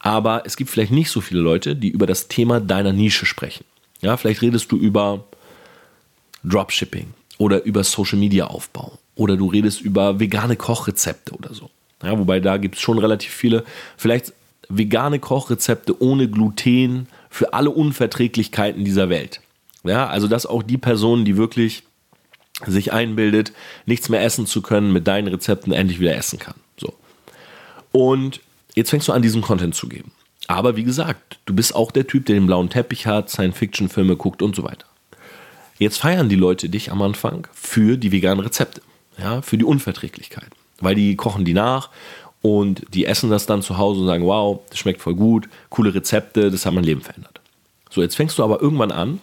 [0.00, 3.64] Aber es gibt vielleicht nicht so viele Leute, die über das Thema deiner Nische sprechen.
[4.02, 5.24] Ja, vielleicht redest du über
[6.44, 11.70] Dropshipping oder über Social Media Aufbau oder du redest über vegane Kochrezepte oder so.
[12.02, 13.64] Ja, wobei da gibt es schon relativ viele.
[13.96, 14.32] Vielleicht
[14.68, 19.40] vegane Kochrezepte ohne Gluten für alle Unverträglichkeiten dieser Welt.
[19.84, 21.84] Ja, also dass auch die Person, die wirklich
[22.66, 23.52] sich einbildet,
[23.86, 26.54] nichts mehr essen zu können, mit deinen Rezepten endlich wieder essen kann.
[26.76, 26.94] So.
[27.92, 28.40] Und
[28.74, 30.12] jetzt fängst du an, diesen Content zu geben.
[30.46, 34.42] Aber wie gesagt, du bist auch der Typ, der den blauen Teppich hat, Science-Fiction-Filme guckt
[34.42, 34.86] und so weiter.
[35.78, 38.82] Jetzt feiern die Leute dich am Anfang für die veganen Rezepte,
[39.18, 40.48] ja, für die Unverträglichkeit.
[40.80, 41.90] Weil die kochen die nach
[42.42, 45.94] und die essen das dann zu Hause und sagen, wow, das schmeckt voll gut, coole
[45.94, 47.40] Rezepte, das hat mein Leben verändert.
[47.90, 49.20] So, jetzt fängst du aber irgendwann an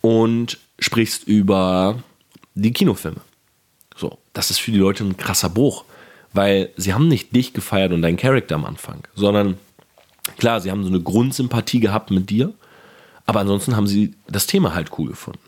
[0.00, 2.02] und sprichst über
[2.54, 3.20] die Kinofilme.
[3.96, 5.84] So, das ist für die Leute ein krasser Bruch,
[6.32, 9.58] weil sie haben nicht dich gefeiert und deinen Charakter am Anfang, sondern
[10.36, 12.52] klar, sie haben so eine Grundsympathie gehabt mit dir,
[13.26, 15.40] aber ansonsten haben sie das Thema halt cool gefunden.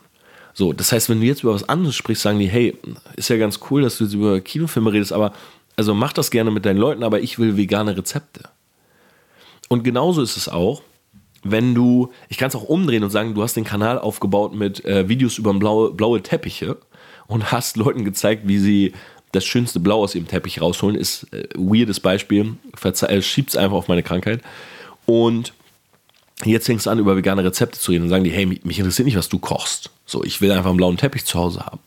[0.52, 2.76] So, das heißt, wenn du jetzt über was anderes sprichst, sagen die, hey,
[3.16, 5.32] ist ja ganz cool, dass du jetzt über Kinofilme redest, aber
[5.76, 8.42] also mach das gerne mit deinen Leuten, aber ich will vegane Rezepte.
[9.68, 10.82] Und genauso ist es auch,
[11.42, 14.84] wenn du, ich kann es auch umdrehen und sagen, du hast den Kanal aufgebaut mit
[14.84, 16.76] äh, Videos über blaue, blaue Teppiche
[17.26, 18.92] und hast Leuten gezeigt, wie sie
[19.32, 23.76] das schönste Blau aus ihrem Teppich rausholen, ist äh, weirdes Beispiel, äh, schiebt es einfach
[23.76, 24.42] auf meine Krankheit.
[25.06, 25.52] Und
[26.44, 29.06] jetzt fängst du an, über vegane Rezepte zu reden und sagen die, hey, mich interessiert
[29.06, 29.90] nicht, was du kochst.
[30.04, 31.80] So, ich will einfach einen blauen Teppich zu Hause haben.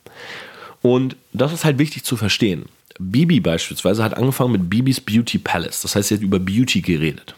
[0.82, 2.66] Und das ist halt wichtig zu verstehen.
[2.98, 5.80] Bibi beispielsweise hat angefangen mit Bibis Beauty Palace.
[5.80, 7.34] Das heißt, sie hat über Beauty geredet.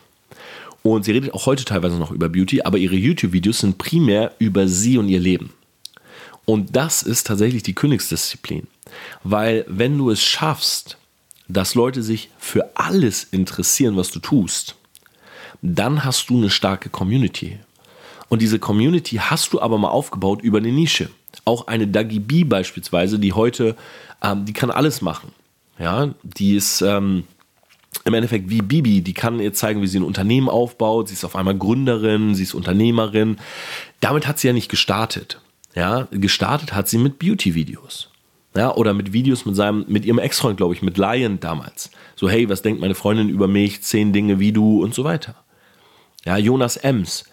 [0.86, 4.68] Und sie redet auch heute teilweise noch über Beauty, aber ihre YouTube-Videos sind primär über
[4.68, 5.52] sie und ihr Leben.
[6.44, 8.68] Und das ist tatsächlich die Königsdisziplin.
[9.24, 10.96] Weil wenn du es schaffst,
[11.48, 14.76] dass Leute sich für alles interessieren, was du tust,
[15.60, 17.58] dann hast du eine starke Community.
[18.28, 21.10] Und diese Community hast du aber mal aufgebaut über eine Nische.
[21.44, 23.74] Auch eine Dagi B beispielsweise, die heute,
[24.22, 25.32] ähm, die kann alles machen.
[25.80, 27.24] Ja, die ist, ähm,
[28.04, 31.08] im Endeffekt wie Bibi, die kann ihr zeigen, wie sie ein Unternehmen aufbaut.
[31.08, 33.38] Sie ist auf einmal Gründerin, sie ist Unternehmerin.
[34.00, 35.40] Damit hat sie ja nicht gestartet.
[35.74, 38.10] Ja, gestartet hat sie mit Beauty-Videos.
[38.56, 41.90] Ja, oder mit Videos mit seinem, mit ihrem Ex-Freund, glaube ich, mit Lion damals.
[42.14, 43.82] So, hey, was denkt meine Freundin über mich?
[43.82, 45.34] Zehn Dinge wie du und so weiter.
[46.24, 47.24] Ja, Jonas Ems,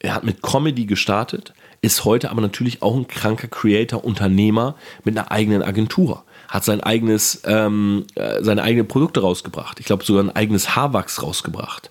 [0.00, 1.54] er hat mit Comedy gestartet,
[1.86, 6.80] ist heute aber natürlich auch ein kranker Creator, Unternehmer mit einer eigenen Agentur hat sein
[6.80, 9.80] eigenes, ähm, äh, seine eigenen Produkte rausgebracht.
[9.80, 11.90] Ich glaube sogar ein eigenes Haarwachs rausgebracht.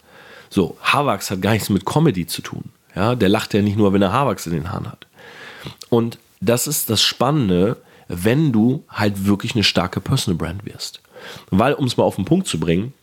[0.50, 2.72] So, Haarwachs hat gar nichts mit Comedy zu tun.
[2.96, 5.08] Ja, der lacht ja nicht nur, wenn er Haarwachs in den Haaren hat.
[5.90, 7.78] Und das ist das Spannende,
[8.08, 11.02] wenn du halt wirklich eine starke Personal Brand wirst.
[11.50, 12.94] Weil, um es mal auf den Punkt zu bringen,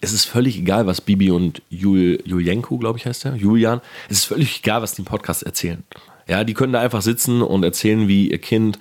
[0.00, 4.18] es ist völlig egal, was Bibi und Jul, Julienko, glaube ich, heißt er, Julian, es
[4.18, 5.82] ist völlig egal, was die im Podcast erzählen.
[6.28, 8.78] Ja, die können da einfach sitzen und erzählen, wie ihr Kind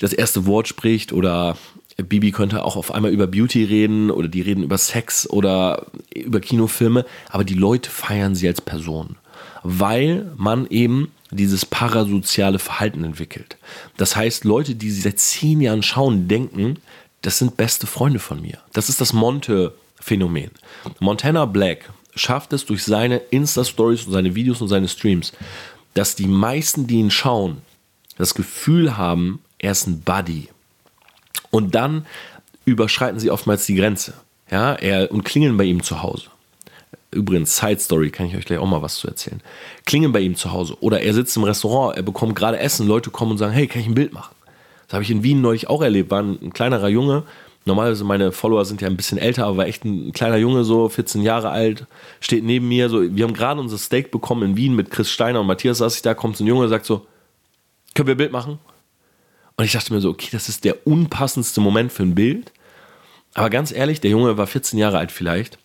[0.00, 1.56] das erste Wort spricht oder
[1.96, 6.40] Bibi könnte auch auf einmal über Beauty reden oder die reden über Sex oder über
[6.40, 9.16] Kinofilme, aber die Leute feiern sie als Person,
[9.62, 13.58] weil man eben dieses parasoziale Verhalten entwickelt.
[13.96, 16.78] Das heißt, Leute, die sie seit zehn Jahren schauen, denken,
[17.22, 18.58] das sind beste Freunde von mir.
[18.72, 19.12] Das ist das
[19.98, 20.50] Monte-Phänomen.
[21.00, 25.32] Montana Black schafft es durch seine Insta-Stories und seine Videos und seine Streams,
[25.94, 27.58] dass die meisten, die ihn schauen,
[28.16, 30.48] das Gefühl haben, er ist ein Buddy.
[31.50, 32.06] Und dann
[32.64, 34.14] überschreiten sie oftmals die Grenze.
[34.50, 36.26] Ja, er, und klingeln bei ihm zu Hause.
[37.10, 39.42] Übrigens, Side Story, kann ich euch gleich auch mal was zu erzählen.
[39.86, 40.76] Klingeln bei ihm zu Hause.
[40.80, 43.80] Oder er sitzt im Restaurant, er bekommt gerade Essen, Leute kommen und sagen, hey, kann
[43.80, 44.34] ich ein Bild machen?
[44.86, 46.10] Das habe ich in Wien neulich auch erlebt.
[46.10, 47.24] War ein, ein kleinerer Junge.
[47.68, 50.64] Normalerweise meine Follower sind ja ein bisschen älter, aber war echt ein, ein kleiner Junge,
[50.64, 51.86] so 14 Jahre alt,
[52.20, 52.88] steht neben mir.
[52.88, 55.94] So, wir haben gerade unser Steak bekommen in Wien mit Chris Steiner und Matthias saß
[55.94, 57.06] ich da, kommt so ein Junge sagt so,
[57.94, 58.58] können wir ein Bild machen?
[59.56, 62.52] Und ich dachte mir so, okay, das ist der unpassendste Moment für ein Bild.
[63.34, 65.58] Aber ganz ehrlich, der Junge war 14 Jahre alt vielleicht.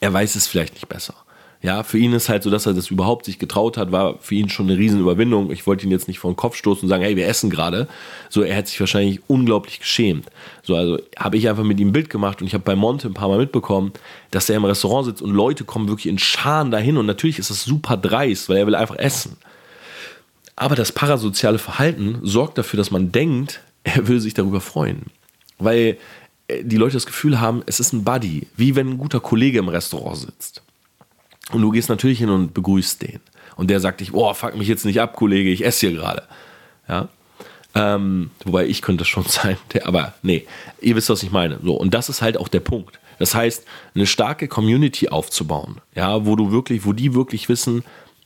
[0.00, 1.14] Er weiß es vielleicht nicht besser.
[1.62, 4.34] Ja, für ihn ist halt so, dass er das überhaupt sich getraut hat, war für
[4.34, 5.50] ihn schon eine Riesenüberwindung.
[5.50, 7.88] Ich wollte ihn jetzt nicht vor den Kopf stoßen und sagen, hey, wir essen gerade.
[8.28, 10.26] So, er hätte sich wahrscheinlich unglaublich geschämt.
[10.62, 13.08] So, also habe ich einfach mit ihm ein Bild gemacht und ich habe bei Monte
[13.08, 13.92] ein paar Mal mitbekommen,
[14.30, 17.50] dass er im Restaurant sitzt und Leute kommen wirklich in Scharen dahin und natürlich ist
[17.50, 19.36] das super dreist, weil er will einfach essen.
[20.56, 25.06] Aber das parasoziale Verhalten sorgt dafür, dass man denkt, er will sich darüber freuen.
[25.58, 25.98] Weil
[26.48, 29.58] äh, die Leute das Gefühl haben, es ist ein Buddy, wie wenn ein guter Kollege
[29.58, 30.62] im Restaurant sitzt.
[31.52, 33.20] Und du gehst natürlich hin und begrüßt den.
[33.56, 36.24] Und der sagt dich, boah, fuck mich jetzt nicht ab, Kollege, ich esse hier gerade.
[36.88, 37.08] Ja.
[37.74, 40.46] Ähm, wobei ich könnte das schon sein, der, aber nee,
[40.80, 41.58] ihr wisst, was ich meine.
[41.62, 42.98] So, und das ist halt auch der Punkt.
[43.18, 47.82] Das heißt, eine starke Community aufzubauen, ja, wo du wirklich, wo die wirklich wissen,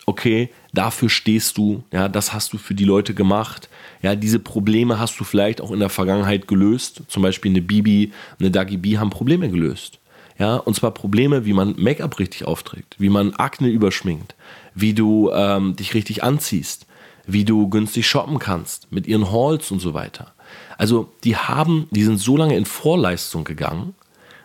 [0.06, 3.68] okay, dafür stehst du, ja, das hast du für die Leute gemacht,
[4.02, 8.12] ja, diese Probleme hast du vielleicht auch in der Vergangenheit gelöst, zum Beispiel eine Bibi,
[8.40, 9.99] eine Dagi B haben Probleme gelöst.
[10.40, 14.34] Ja, und zwar Probleme, wie man Make-up richtig aufträgt, wie man Akne überschminkt,
[14.74, 16.86] wie du ähm, dich richtig anziehst,
[17.26, 20.32] wie du günstig shoppen kannst mit ihren Halls und so weiter.
[20.78, 23.94] Also die haben, die sind so lange in Vorleistung gegangen,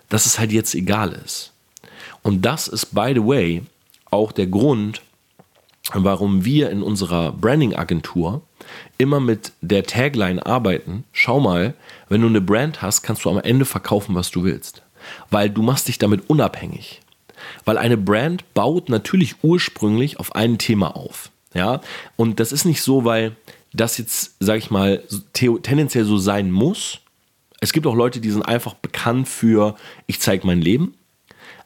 [0.10, 1.54] dass es halt jetzt egal ist.
[2.24, 3.64] Und das ist, by the way,
[4.12, 5.02] auch der Grund,
[5.94, 8.42] warum wir in unserer Branding-Agentur
[8.98, 11.06] immer mit der Tagline arbeiten.
[11.14, 11.74] Schau mal,
[12.10, 14.85] wenn du eine Brand hast, kannst du am Ende verkaufen, was du willst
[15.30, 17.02] weil du machst dich damit unabhängig.
[17.64, 21.32] Weil eine Brand baut natürlich ursprünglich auf ein Thema auf.
[21.54, 21.82] Ja,
[22.16, 23.36] und das ist nicht so, weil
[23.72, 27.00] das jetzt, sag ich mal, tendenziell so sein muss.
[27.62, 29.76] Es gibt auch Leute, die sind einfach bekannt für,
[30.08, 30.96] ich zeige mein Leben.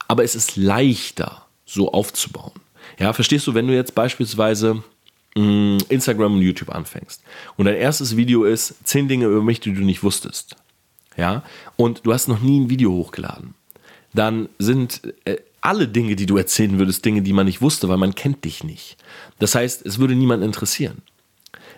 [0.07, 2.53] Aber es ist leichter, so aufzubauen.
[2.99, 4.83] Ja, verstehst du, wenn du jetzt beispielsweise
[5.35, 7.23] mh, mm, Instagram und YouTube anfängst
[7.57, 10.55] und dein erstes Video ist 10 Dinge über mich, die du nicht wusstest
[11.19, 11.43] ja,
[11.75, 13.53] und du hast noch nie ein Video hochgeladen,
[14.13, 17.97] dann sind äh, alle Dinge, die du erzählen würdest, Dinge, die man nicht wusste, weil
[17.97, 18.95] man kennt dich nicht.
[19.37, 21.01] Das heißt, es würde niemand interessieren.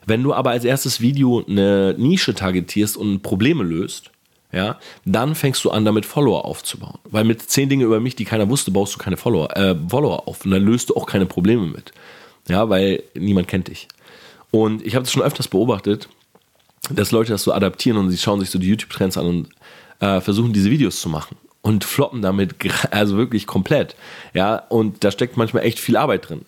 [0.06, 4.12] Wenn du aber als erstes Video eine Nische targetierst und Probleme löst,
[4.51, 6.99] ja, dann fängst du an, damit Follower aufzubauen.
[7.06, 10.27] Weil mit zehn Dinge über mich, die keiner wusste, baust du keine Follower, äh, Follower
[10.27, 10.45] auf.
[10.45, 11.93] Und dann löst du auch keine Probleme mit.
[12.47, 13.88] Ja, weil niemand kennt dich.
[14.51, 16.10] Und ich habe das schon öfters beobachtet,
[16.89, 19.50] dass Leute das so adaptieren und sie schauen sich so die YouTube-Trends an und
[20.00, 22.56] äh, versuchen diese Videos zu machen und floppen damit
[22.91, 23.96] also wirklich komplett.
[24.34, 26.41] Ja, und da steckt manchmal echt viel Arbeit drin.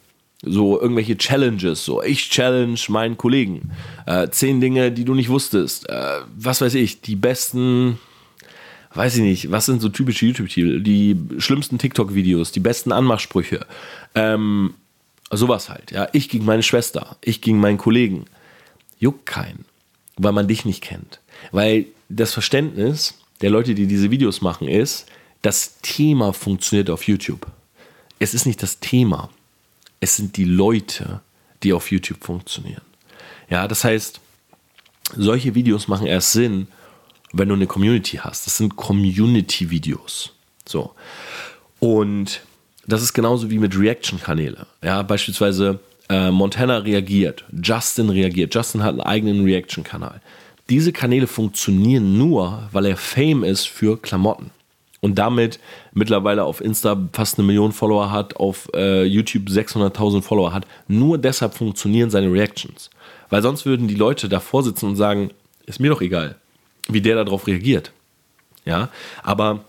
[0.46, 3.72] So irgendwelche Challenges, so ich challenge meinen Kollegen.
[4.06, 5.88] Äh, zehn Dinge, die du nicht wusstest.
[5.88, 7.98] Äh, was weiß ich, die besten,
[8.93, 10.82] weiß ich nicht, was sind so typische YouTube-Titel?
[10.82, 13.65] Die schlimmsten TikTok-Videos, die besten Anmachsprüche.
[14.15, 14.74] Ähm,
[15.32, 16.10] sowas halt, ja.
[16.12, 18.26] Ich gegen meine Schwester, ich gegen meinen Kollegen.
[19.00, 19.63] Juckt keinen
[20.17, 21.19] weil man dich nicht kennt.
[21.52, 25.06] Weil das Verständnis der Leute, die diese Videos machen, ist,
[25.41, 27.47] das Thema funktioniert auf YouTube.
[28.19, 29.30] Es ist nicht das Thema,
[29.99, 31.21] es sind die Leute,
[31.63, 32.82] die auf YouTube funktionieren.
[33.49, 34.19] Ja, das heißt,
[35.15, 36.67] solche Videos machen erst Sinn,
[37.34, 38.45] wenn du eine Community hast.
[38.45, 40.34] Das sind Community-Videos.
[40.65, 40.93] So.
[41.80, 42.41] Und
[42.86, 44.67] das ist genauso wie mit Reaction-Kanäle.
[44.82, 45.80] Ja, beispielsweise
[46.13, 50.21] äh, Montana reagiert, Justin reagiert, Justin hat einen eigenen Reaction-Kanal.
[50.69, 54.52] Diese Kanäle funktionieren nur, weil er Fame ist für Klamotten
[55.02, 55.60] und damit
[55.93, 60.67] mittlerweile auf Insta fast eine Million Follower hat, auf äh, YouTube 600.000 Follower hat.
[60.88, 62.91] Nur deshalb funktionieren seine Reactions.
[63.30, 65.32] Weil sonst würden die Leute davor sitzen und sagen,
[65.65, 66.36] ist mir doch egal,
[66.88, 67.91] wie der darauf reagiert.
[68.65, 68.89] Ja,
[69.23, 69.65] aber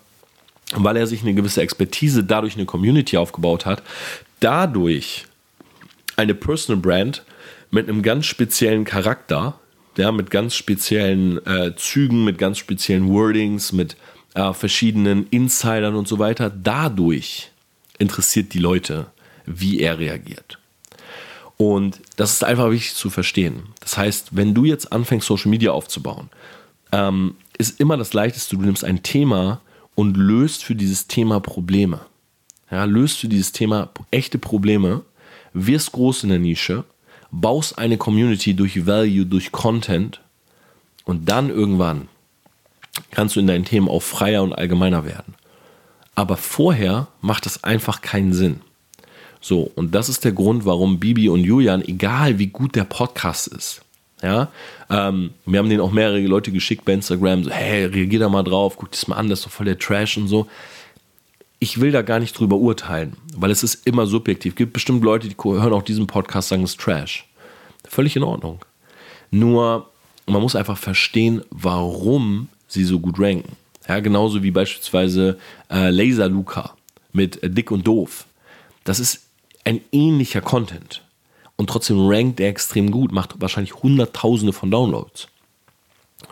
[0.74, 3.83] weil er sich eine gewisse Expertise dadurch eine Community aufgebaut hat,
[4.40, 5.26] dadurch
[6.16, 7.24] eine Personal Brand
[7.70, 9.59] mit einem ganz speziellen Charakter,
[9.96, 13.96] ja, mit ganz speziellen äh, Zügen, mit ganz speziellen Wordings, mit
[14.35, 16.50] äh, verschiedenen Insidern und so weiter.
[16.50, 17.50] Dadurch
[17.98, 19.07] interessiert die Leute,
[19.46, 20.59] wie er reagiert.
[21.57, 23.64] Und das ist einfach wichtig zu verstehen.
[23.81, 26.31] Das heißt, wenn du jetzt anfängst, Social Media aufzubauen,
[26.90, 29.61] ähm, ist immer das Leichteste, du nimmst ein Thema
[29.94, 32.00] und löst für dieses Thema Probleme.
[32.70, 35.03] Ja, löst für dieses Thema echte Probleme
[35.54, 36.84] wirst groß in der Nische
[37.30, 40.20] baust eine Community durch Value, durch Content
[41.04, 42.08] und dann irgendwann
[43.10, 45.34] kannst du in deinen Themen auch freier und allgemeiner werden.
[46.14, 48.60] Aber vorher macht das einfach keinen Sinn.
[49.40, 53.48] So, und das ist der Grund, warum Bibi und Julian, egal wie gut der Podcast
[53.48, 53.82] ist,
[54.22, 54.48] ja,
[54.88, 58.42] ähm, wir haben denen auch mehrere Leute geschickt bei Instagram, so, hey, reagier da mal
[58.42, 60.46] drauf, guck das mal an, das ist doch voll der Trash und so.
[61.64, 64.53] Ich will da gar nicht drüber urteilen, weil es ist immer subjektiv.
[64.53, 67.27] Es gibt bestimmt Leute, die hören auch diesen Podcast, sagen, es ist Trash.
[67.88, 68.59] Völlig in Ordnung.
[69.31, 69.88] Nur,
[70.27, 73.57] man muss einfach verstehen, warum sie so gut ranken.
[73.88, 75.38] Ja, genauso wie beispielsweise
[75.70, 76.74] äh, Laser Luca
[77.14, 78.27] mit äh, Dick und Doof.
[78.85, 79.22] Das ist
[79.64, 81.00] ein ähnlicher Content.
[81.57, 85.29] Und trotzdem rankt er extrem gut, macht wahrscheinlich Hunderttausende von Downloads.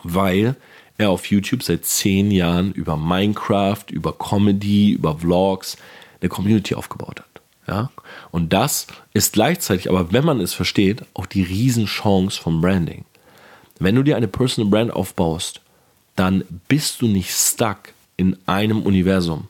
[0.03, 0.57] Weil
[0.99, 5.77] er auf YouTube seit zehn Jahren über Minecraft, über Comedy, über Vlogs
[6.21, 7.43] eine Community aufgebaut hat.
[7.67, 7.91] Ja?
[8.31, 13.05] Und das ist gleichzeitig, aber wenn man es versteht, auch die Riesenchance vom Branding.
[13.79, 15.61] Wenn du dir eine Personal Brand aufbaust,
[16.17, 17.79] dann bist du nicht stuck
[18.17, 19.49] in einem Universum,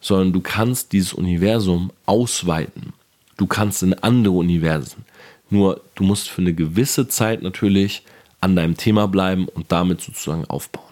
[0.00, 2.92] sondern du kannst dieses Universum ausweiten.
[3.36, 5.04] Du kannst in andere Universen.
[5.50, 8.02] Nur du musst für eine gewisse Zeit natürlich
[8.46, 10.84] an deinem Thema bleiben und damit sozusagen aufbauen.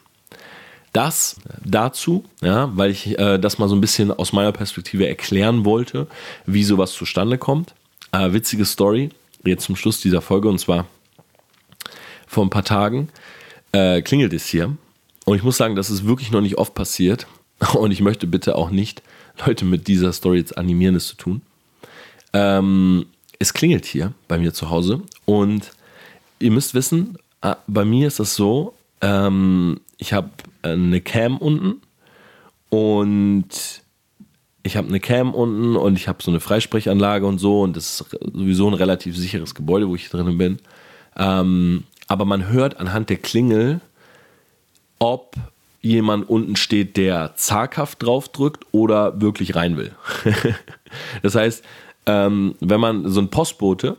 [0.92, 5.64] Das dazu, ja, weil ich äh, das mal so ein bisschen aus meiner Perspektive erklären
[5.64, 6.08] wollte,
[6.46, 7.74] wie sowas zustande kommt.
[8.10, 9.10] Äh, witzige Story,
[9.44, 10.86] jetzt zum Schluss dieser Folge, und zwar
[12.26, 13.08] vor ein paar Tagen
[13.72, 14.76] äh, klingelt es hier.
[15.24, 17.26] Und ich muss sagen, das ist wirklich noch nicht oft passiert.
[17.74, 19.02] Und ich möchte bitte auch nicht
[19.46, 21.42] Leute mit dieser Story jetzt animieren, es zu tun.
[22.32, 23.06] Ähm,
[23.38, 25.72] es klingelt hier bei mir zu Hause und
[26.38, 27.18] ihr müsst wissen,
[27.66, 30.30] bei mir ist das so, ähm, ich habe
[30.62, 31.82] eine Cam unten
[32.70, 33.82] und
[34.62, 38.00] ich habe eine Cam unten und ich habe so eine Freisprechanlage und so und das
[38.00, 40.58] ist sowieso ein relativ sicheres Gebäude, wo ich drin bin.
[41.16, 43.80] Ähm, aber man hört anhand der Klingel,
[44.98, 45.36] ob
[45.82, 49.92] jemand unten steht, der zaghaft draufdrückt oder wirklich rein will.
[51.22, 51.62] das heißt,
[52.06, 53.98] ähm, wenn man so ein Postbote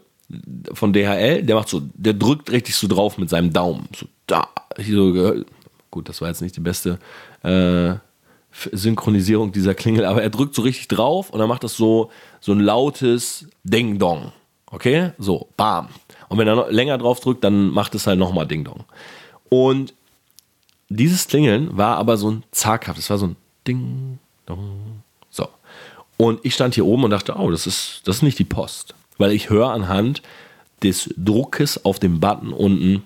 [0.73, 3.87] von DHL, der macht so, der drückt richtig so drauf mit seinem Daumen.
[3.95, 5.43] So, da, so,
[5.91, 6.99] gut, das war jetzt nicht die beste
[7.43, 7.95] äh,
[8.71, 12.09] Synchronisierung dieser Klingel, aber er drückt so richtig drauf und dann macht das so,
[12.39, 14.31] so ein lautes Ding-Dong.
[14.71, 15.11] Okay?
[15.17, 15.89] So, bam.
[16.29, 18.85] Und wenn er noch länger drauf drückt, dann macht es halt nochmal Ding-Dong.
[19.49, 19.93] Und
[20.89, 23.35] dieses Klingeln war aber so ein zaghaft, es war so ein
[23.67, 25.01] Ding-Dong.
[25.29, 25.47] So.
[26.17, 28.95] Und ich stand hier oben und dachte, oh, das ist, das ist nicht die Post.
[29.17, 30.21] Weil ich höre anhand
[30.83, 33.03] des Druckes auf dem Button unten,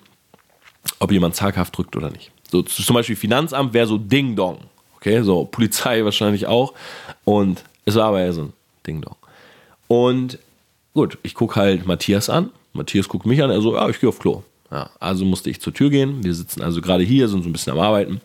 [0.98, 2.30] ob jemand zaghaft drückt oder nicht.
[2.50, 4.58] So zum Beispiel Finanzamt wäre so Ding Dong.
[4.96, 6.74] Okay, so Polizei wahrscheinlich auch.
[7.24, 8.52] Und es war aber eher so ein
[8.86, 9.16] Ding Dong.
[9.88, 10.38] Und
[10.94, 12.50] gut, ich gucke halt Matthias an.
[12.72, 13.50] Matthias guckt mich an.
[13.50, 14.42] Er so, ja, ich gehe auf Klo.
[14.70, 16.22] Ja, also musste ich zur Tür gehen.
[16.22, 18.20] Wir sitzen also gerade hier, sind so ein bisschen am Arbeiten.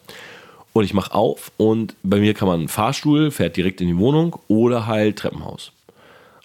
[0.74, 3.98] Und ich mache auf und bei mir kann man einen Fahrstuhl, fährt direkt in die
[3.98, 5.72] Wohnung oder halt Treppenhaus.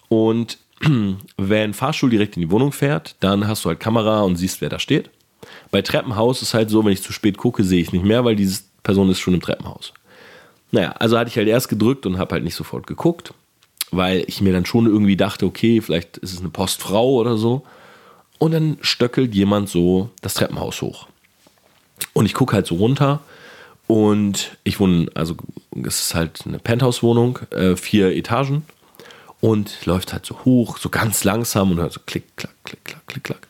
[0.07, 0.57] Und
[1.37, 4.69] wenn Fahrstuhl direkt in die Wohnung fährt, dann hast du halt Kamera und siehst, wer
[4.69, 5.09] da steht.
[5.69, 8.35] Bei Treppenhaus ist halt so, wenn ich zu spät gucke, sehe ich nicht mehr, weil
[8.35, 9.93] diese Person ist schon im Treppenhaus.
[10.71, 13.33] Naja, also hatte ich halt erst gedrückt und habe halt nicht sofort geguckt,
[13.91, 17.63] weil ich mir dann schon irgendwie dachte, okay, vielleicht ist es eine Postfrau oder so.
[18.39, 21.07] Und dann stöckelt jemand so das Treppenhaus hoch.
[22.13, 23.19] Und ich gucke halt so runter
[23.87, 25.35] und ich wohne, also
[25.83, 28.63] es ist halt eine Penthouse-Wohnung, äh, vier Etagen
[29.41, 33.07] und läuft halt so hoch, so ganz langsam und hört so klick, klack, klick, klack,
[33.07, 33.47] klick, klack.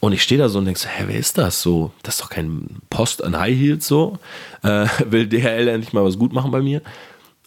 [0.00, 1.90] Und ich stehe da so und denke so, hä, wer ist das so?
[2.02, 4.18] Das ist doch kein Post an High Heels so.
[4.62, 6.82] Äh, will DHL endlich mal was gut machen bei mir.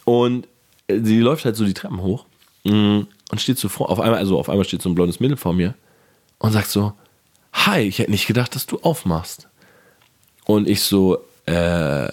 [0.05, 0.47] Und
[0.89, 2.25] sie läuft halt so die Treppen hoch
[2.63, 5.37] mm, und steht so vor, auf einmal, also auf einmal steht so ein blondes Mädel
[5.37, 5.75] vor mir
[6.39, 6.93] und sagt so,
[7.53, 9.47] hi, ich hätte nicht gedacht, dass du aufmachst.
[10.45, 12.07] Und ich so, äh,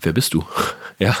[0.00, 0.44] wer bist du?
[0.98, 1.16] ja.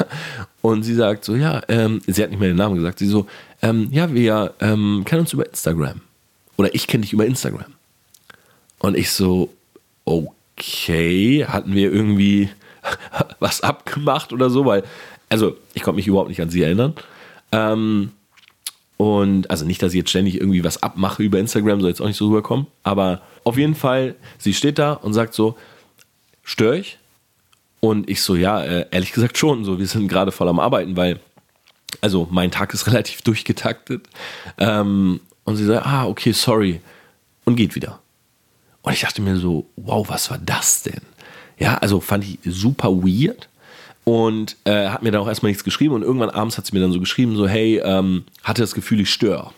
[0.62, 2.98] Und sie sagt so, ja, ähm, sie hat nicht mehr den Namen gesagt.
[2.98, 3.26] Sie so,
[3.62, 6.00] ähm, ja, wir ähm, kennen uns über Instagram.
[6.56, 7.72] Oder ich kenne dich über Instagram.
[8.78, 9.52] Und ich so,
[10.04, 12.50] okay, hatten wir irgendwie
[13.38, 14.82] was abgemacht oder so, weil,
[15.28, 16.94] also ich konnte mich überhaupt nicht an sie erinnern.
[17.52, 18.12] Ähm,
[18.96, 22.06] und also nicht, dass ich jetzt ständig irgendwie was abmache über Instagram, soll jetzt auch
[22.06, 22.66] nicht so rüberkommen.
[22.82, 25.56] Aber auf jeden Fall, sie steht da und sagt so,
[26.42, 26.98] störe ich?
[27.80, 29.64] Und ich so, ja, äh, ehrlich gesagt schon.
[29.64, 31.18] So, wir sind gerade voll am Arbeiten, weil,
[32.00, 34.06] also mein Tag ist relativ durchgetaktet.
[34.58, 36.80] Ähm, und sie sagt, ah, okay, sorry.
[37.44, 38.00] Und geht wieder.
[38.82, 41.00] Und ich dachte mir so, wow, was war das denn?
[41.58, 43.48] Ja, also fand ich super weird
[44.04, 46.80] und äh, hat mir da auch erstmal nichts geschrieben und irgendwann abends hat sie mir
[46.80, 49.50] dann so geschrieben, so hey, ähm, hatte das Gefühl, ich störe.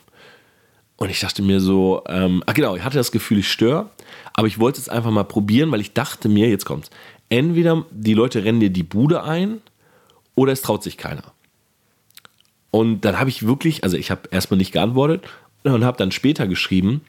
[0.97, 3.91] Und ich dachte mir so, ähm, ach genau, ich hatte das Gefühl, ich störe,
[4.35, 6.91] aber ich wollte es einfach mal probieren, weil ich dachte mir, jetzt kommt's,
[7.33, 9.62] entweder die Leute rennen dir die Bude ein
[10.35, 11.33] oder es traut sich keiner.
[12.70, 15.24] Und dann habe ich wirklich, also ich habe erstmal nicht geantwortet
[15.62, 17.01] und habe dann später geschrieben,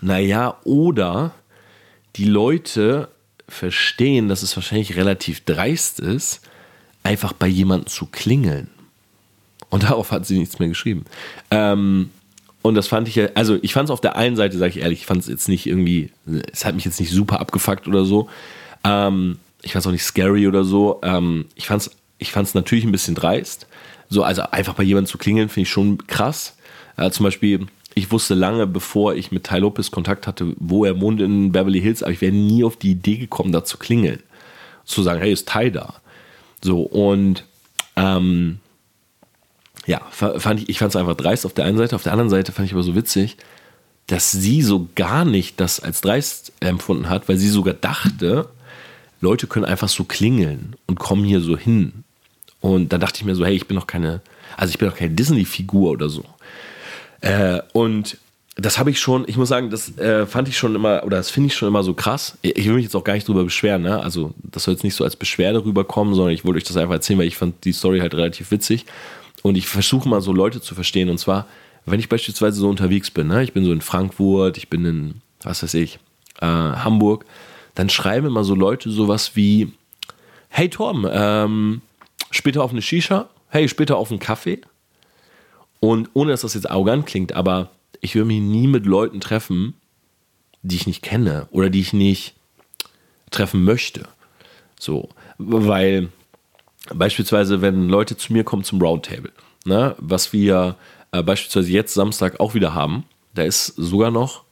[0.00, 1.32] naja, oder
[2.16, 3.08] die Leute
[3.48, 6.42] verstehen, dass es wahrscheinlich relativ dreist ist,
[7.02, 8.68] einfach bei jemandem zu klingeln.
[9.70, 11.04] Und darauf hat sie nichts mehr geschrieben.
[11.50, 12.10] Ähm,
[12.60, 14.78] und das fand ich ja, also ich fand es auf der einen Seite, sage ich
[14.80, 16.10] ehrlich, ich fand es jetzt nicht irgendwie,
[16.52, 18.28] es hat mich jetzt nicht super abgefuckt oder so.
[18.84, 21.00] Ähm, ich fand es auch nicht scary oder so.
[21.02, 23.66] Ähm, ich fand es ich fand's natürlich ein bisschen dreist.
[24.08, 26.56] So, also einfach bei jemandem zu klingeln, finde ich schon krass.
[26.96, 31.00] Äh, zum Beispiel, ich wusste lange, bevor ich mit Ty Lopez Kontakt hatte, wo er
[31.00, 34.22] wohnt in Beverly Hills, aber ich wäre nie auf die Idee gekommen, da zu klingeln.
[34.84, 35.94] Zu sagen, hey, ist Ty da?
[36.62, 37.44] So, und
[37.96, 38.58] ähm,
[39.86, 41.94] ja, fand ich, ich fand es einfach dreist auf der einen Seite.
[41.94, 43.36] Auf der anderen Seite fand ich aber so witzig,
[44.06, 48.48] dass sie so gar nicht das als dreist empfunden hat, weil sie sogar dachte,
[49.20, 52.04] Leute können einfach so klingeln und kommen hier so hin.
[52.60, 54.20] Und da dachte ich mir so, hey, ich bin doch keine,
[54.56, 56.24] also ich bin doch keine Disney-Figur oder so.
[57.20, 58.18] Äh, und
[58.56, 61.30] das habe ich schon, ich muss sagen, das äh, fand ich schon immer, oder das
[61.30, 62.36] finde ich schon immer so krass.
[62.42, 64.02] Ich will mich jetzt auch gar nicht drüber beschweren, ne?
[64.02, 66.94] Also, das soll jetzt nicht so als Beschwerde rüberkommen, sondern ich wollte euch das einfach
[66.94, 68.84] erzählen, weil ich fand die Story halt relativ witzig.
[69.42, 71.08] Und ich versuche mal so Leute zu verstehen.
[71.08, 71.46] Und zwar,
[71.86, 73.44] wenn ich beispielsweise so unterwegs bin, ne?
[73.44, 76.00] ich bin so in Frankfurt, ich bin in, was weiß ich,
[76.40, 77.26] äh, Hamburg,
[77.78, 79.72] dann schreiben immer so Leute sowas wie,
[80.48, 81.80] hey Tom, ähm,
[82.30, 84.60] später auf eine Shisha, hey, später auf einen Kaffee.
[85.80, 87.70] Und ohne dass das jetzt arrogant klingt, aber
[88.00, 89.74] ich will mich nie mit Leuten treffen,
[90.62, 92.34] die ich nicht kenne oder die ich nicht
[93.30, 94.08] treffen möchte.
[94.80, 95.08] So,
[95.38, 96.08] weil
[96.94, 99.32] Beispielsweise, wenn Leute zu mir kommen zum Roundtable,
[99.64, 100.76] ne, was wir
[101.12, 103.04] äh, beispielsweise jetzt Samstag auch wieder haben,
[103.34, 104.44] da ist sogar noch,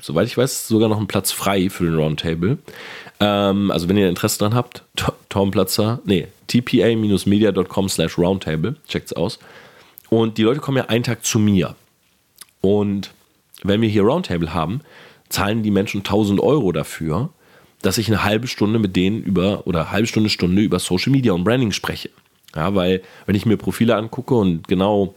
[0.00, 2.58] soweit ich weiß, sogar noch ein Platz frei für den Roundtable.
[3.20, 4.84] Ähm, also wenn ihr Interesse dran habt,
[5.28, 9.38] Tom Platzer, nee, tpa-media.com slash roundtable, checkt's aus.
[10.10, 11.74] Und die Leute kommen ja einen Tag zu mir.
[12.60, 13.10] Und
[13.62, 14.80] wenn wir hier Roundtable haben,
[15.28, 17.30] zahlen die Menschen 1000 Euro dafür,
[17.82, 21.32] dass ich eine halbe Stunde mit denen über oder halbe Stunde, Stunde über Social Media
[21.32, 22.10] und Branding spreche.
[22.56, 25.14] Ja, weil wenn ich mir Profile angucke und genau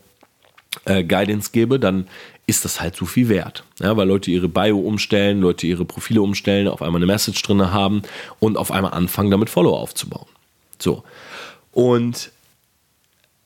[0.86, 2.08] äh, Guidance gebe, dann
[2.48, 3.64] ist das halt so viel wert.
[3.80, 7.72] Ja, weil Leute ihre Bio umstellen, Leute ihre Profile umstellen, auf einmal eine Message drin
[7.72, 8.02] haben
[8.40, 10.28] und auf einmal anfangen, damit Follower aufzubauen.
[10.80, 11.04] So.
[11.72, 12.32] Und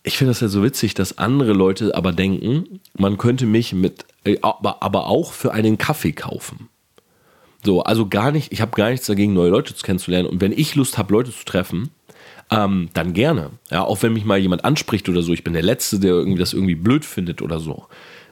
[0.04, 4.06] ich finde das ja so witzig, dass andere Leute aber denken, man könnte mich mit,
[4.24, 6.70] äh, aber, aber auch für einen Kaffee kaufen.
[7.64, 10.30] So, also gar nicht, ich habe gar nichts dagegen, neue Leute kennenzulernen.
[10.30, 11.90] Und wenn ich Lust habe, Leute zu treffen,
[12.52, 13.50] ähm, dann gerne.
[13.72, 15.34] Ja, auch wenn mich mal jemand anspricht oder so.
[15.34, 17.88] Ich bin der Letzte, der irgendwie das irgendwie blöd findet oder so.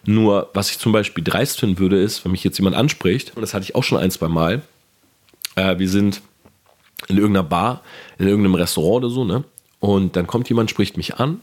[0.06, 3.42] Nur, was ich zum Beispiel dreist finden würde, ist, wenn mich jetzt jemand anspricht, und
[3.42, 4.62] das hatte ich auch schon ein, zwei Mal,
[5.56, 6.22] äh, wir sind
[7.08, 7.82] in irgendeiner Bar,
[8.18, 9.44] in irgendeinem Restaurant oder so, ne?
[9.80, 11.42] Und dann kommt jemand, spricht mich an,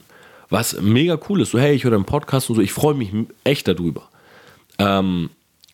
[0.49, 1.51] was mega cool ist.
[1.51, 3.11] So, hey, ich höre deinen Podcast und so, ich freue mich
[3.43, 4.09] echt darüber.
[4.79, 5.29] Ähm,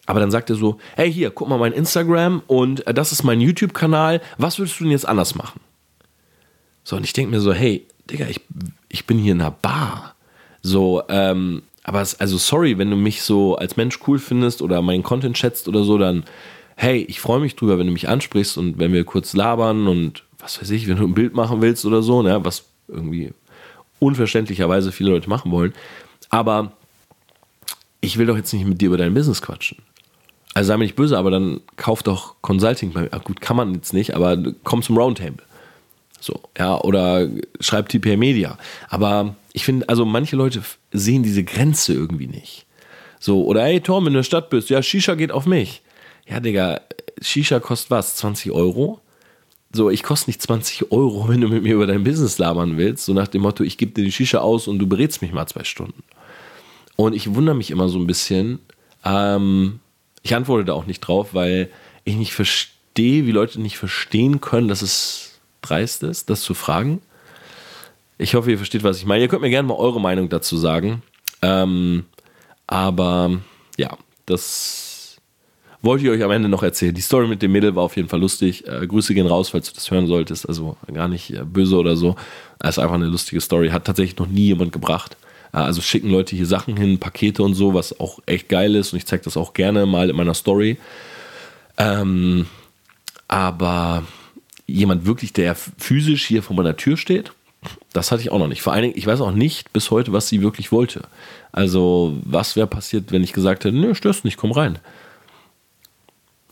[0.06, 3.24] aber dann sagt er so, hey hier, guck mal mein Instagram und äh, das ist
[3.24, 4.22] mein YouTube-Kanal.
[4.38, 5.60] Was würdest du denn jetzt anders machen?
[6.84, 8.40] So, und ich denke mir so, hey, Digga, ich,
[8.88, 10.16] ich bin hier in einer Bar.
[10.62, 14.82] So, ähm, aber es, also sorry, wenn du mich so als Mensch cool findest oder
[14.82, 16.26] meinen Content schätzt oder so, dann,
[16.76, 20.24] hey, ich freue mich drüber, wenn du mich ansprichst und wenn wir kurz labern und
[20.38, 23.32] was weiß ich, wenn du ein Bild machen willst oder so, ne, was irgendwie
[24.00, 25.74] unverständlicherweise viele Leute machen wollen.
[26.30, 26.74] Aber
[28.02, 29.78] ich will doch jetzt nicht mit dir über dein Business quatschen.
[30.54, 33.10] Also sei mir nicht böse, aber dann kauf doch Consulting bei mir.
[33.12, 35.44] Ach gut, kann man jetzt nicht, aber komm zum Roundtable.
[36.20, 37.28] So, ja, oder
[37.60, 38.58] schreib TPA Media.
[38.90, 40.62] Aber ich finde, also manche Leute
[40.92, 42.66] sehen diese Grenze irgendwie nicht.
[43.20, 45.82] So, oder hey Tom, in der Stadt bist, ja, Shisha geht auf mich.
[46.28, 46.82] Ja, Digga,
[47.22, 48.16] Shisha kostet was?
[48.18, 49.02] 20 Euro?
[49.74, 53.06] So, ich koste nicht 20 Euro, wenn du mit mir über dein Business labern willst.
[53.06, 55.48] So nach dem Motto, ich gebe dir die Shisha aus und du berätst mich mal
[55.48, 56.04] zwei Stunden.
[56.96, 58.60] Und ich wundere mich immer so ein bisschen,
[59.04, 59.80] ähm,
[60.24, 61.70] ich antworte da auch nicht drauf, weil
[62.06, 65.27] ich nicht verstehe, wie Leute nicht verstehen können, dass es
[65.68, 67.02] dreist ist, das zu fragen.
[68.18, 69.24] Ich hoffe, ihr versteht, was ich meine.
[69.24, 71.04] Ihr könnt mir gerne mal eure Meinung dazu sagen.
[71.42, 72.06] Ähm,
[72.66, 73.40] aber
[73.78, 73.96] ja,
[74.26, 75.18] das
[75.82, 76.96] wollte ich euch am Ende noch erzählen.
[76.96, 78.68] Die Story mit dem Mädel war auf jeden Fall lustig.
[78.68, 80.48] Äh, Grüße gehen raus, falls du das hören solltest.
[80.50, 82.16] Also gar nicht äh, böse oder so.
[82.60, 83.70] Es ist einfach eine lustige Story.
[83.70, 85.16] Hat tatsächlich noch nie jemand gebracht.
[85.54, 88.94] Äh, also schicken Leute hier Sachen hin, Pakete und so, was auch echt geil ist
[88.94, 90.78] und ich zeige das auch gerne mal in meiner Story.
[91.78, 92.48] Ähm,
[93.28, 94.04] aber
[94.68, 97.32] jemand wirklich, der physisch hier vor meiner Tür steht,
[97.94, 98.62] Das hatte ich auch noch nicht.
[98.62, 101.02] Vor allen Dingen, ich weiß auch nicht bis heute, was sie wirklich wollte.
[101.52, 104.80] Also, was wäre passiert, wenn ich gesagt hätte, nö, störst nicht, komm rein.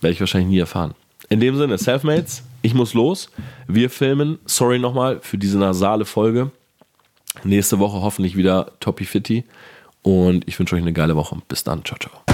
[0.01, 0.95] Werde ich wahrscheinlich nie erfahren.
[1.29, 3.29] In dem Sinne, Selfmates, ich muss los.
[3.67, 4.39] Wir filmen.
[4.45, 6.51] Sorry nochmal für diese nasale Folge.
[7.43, 9.43] Nächste Woche hoffentlich wieder Toppy Fitty.
[10.01, 11.37] Und ich wünsche euch eine geile Woche.
[11.47, 11.83] Bis dann.
[11.85, 12.24] Ciao, ciao.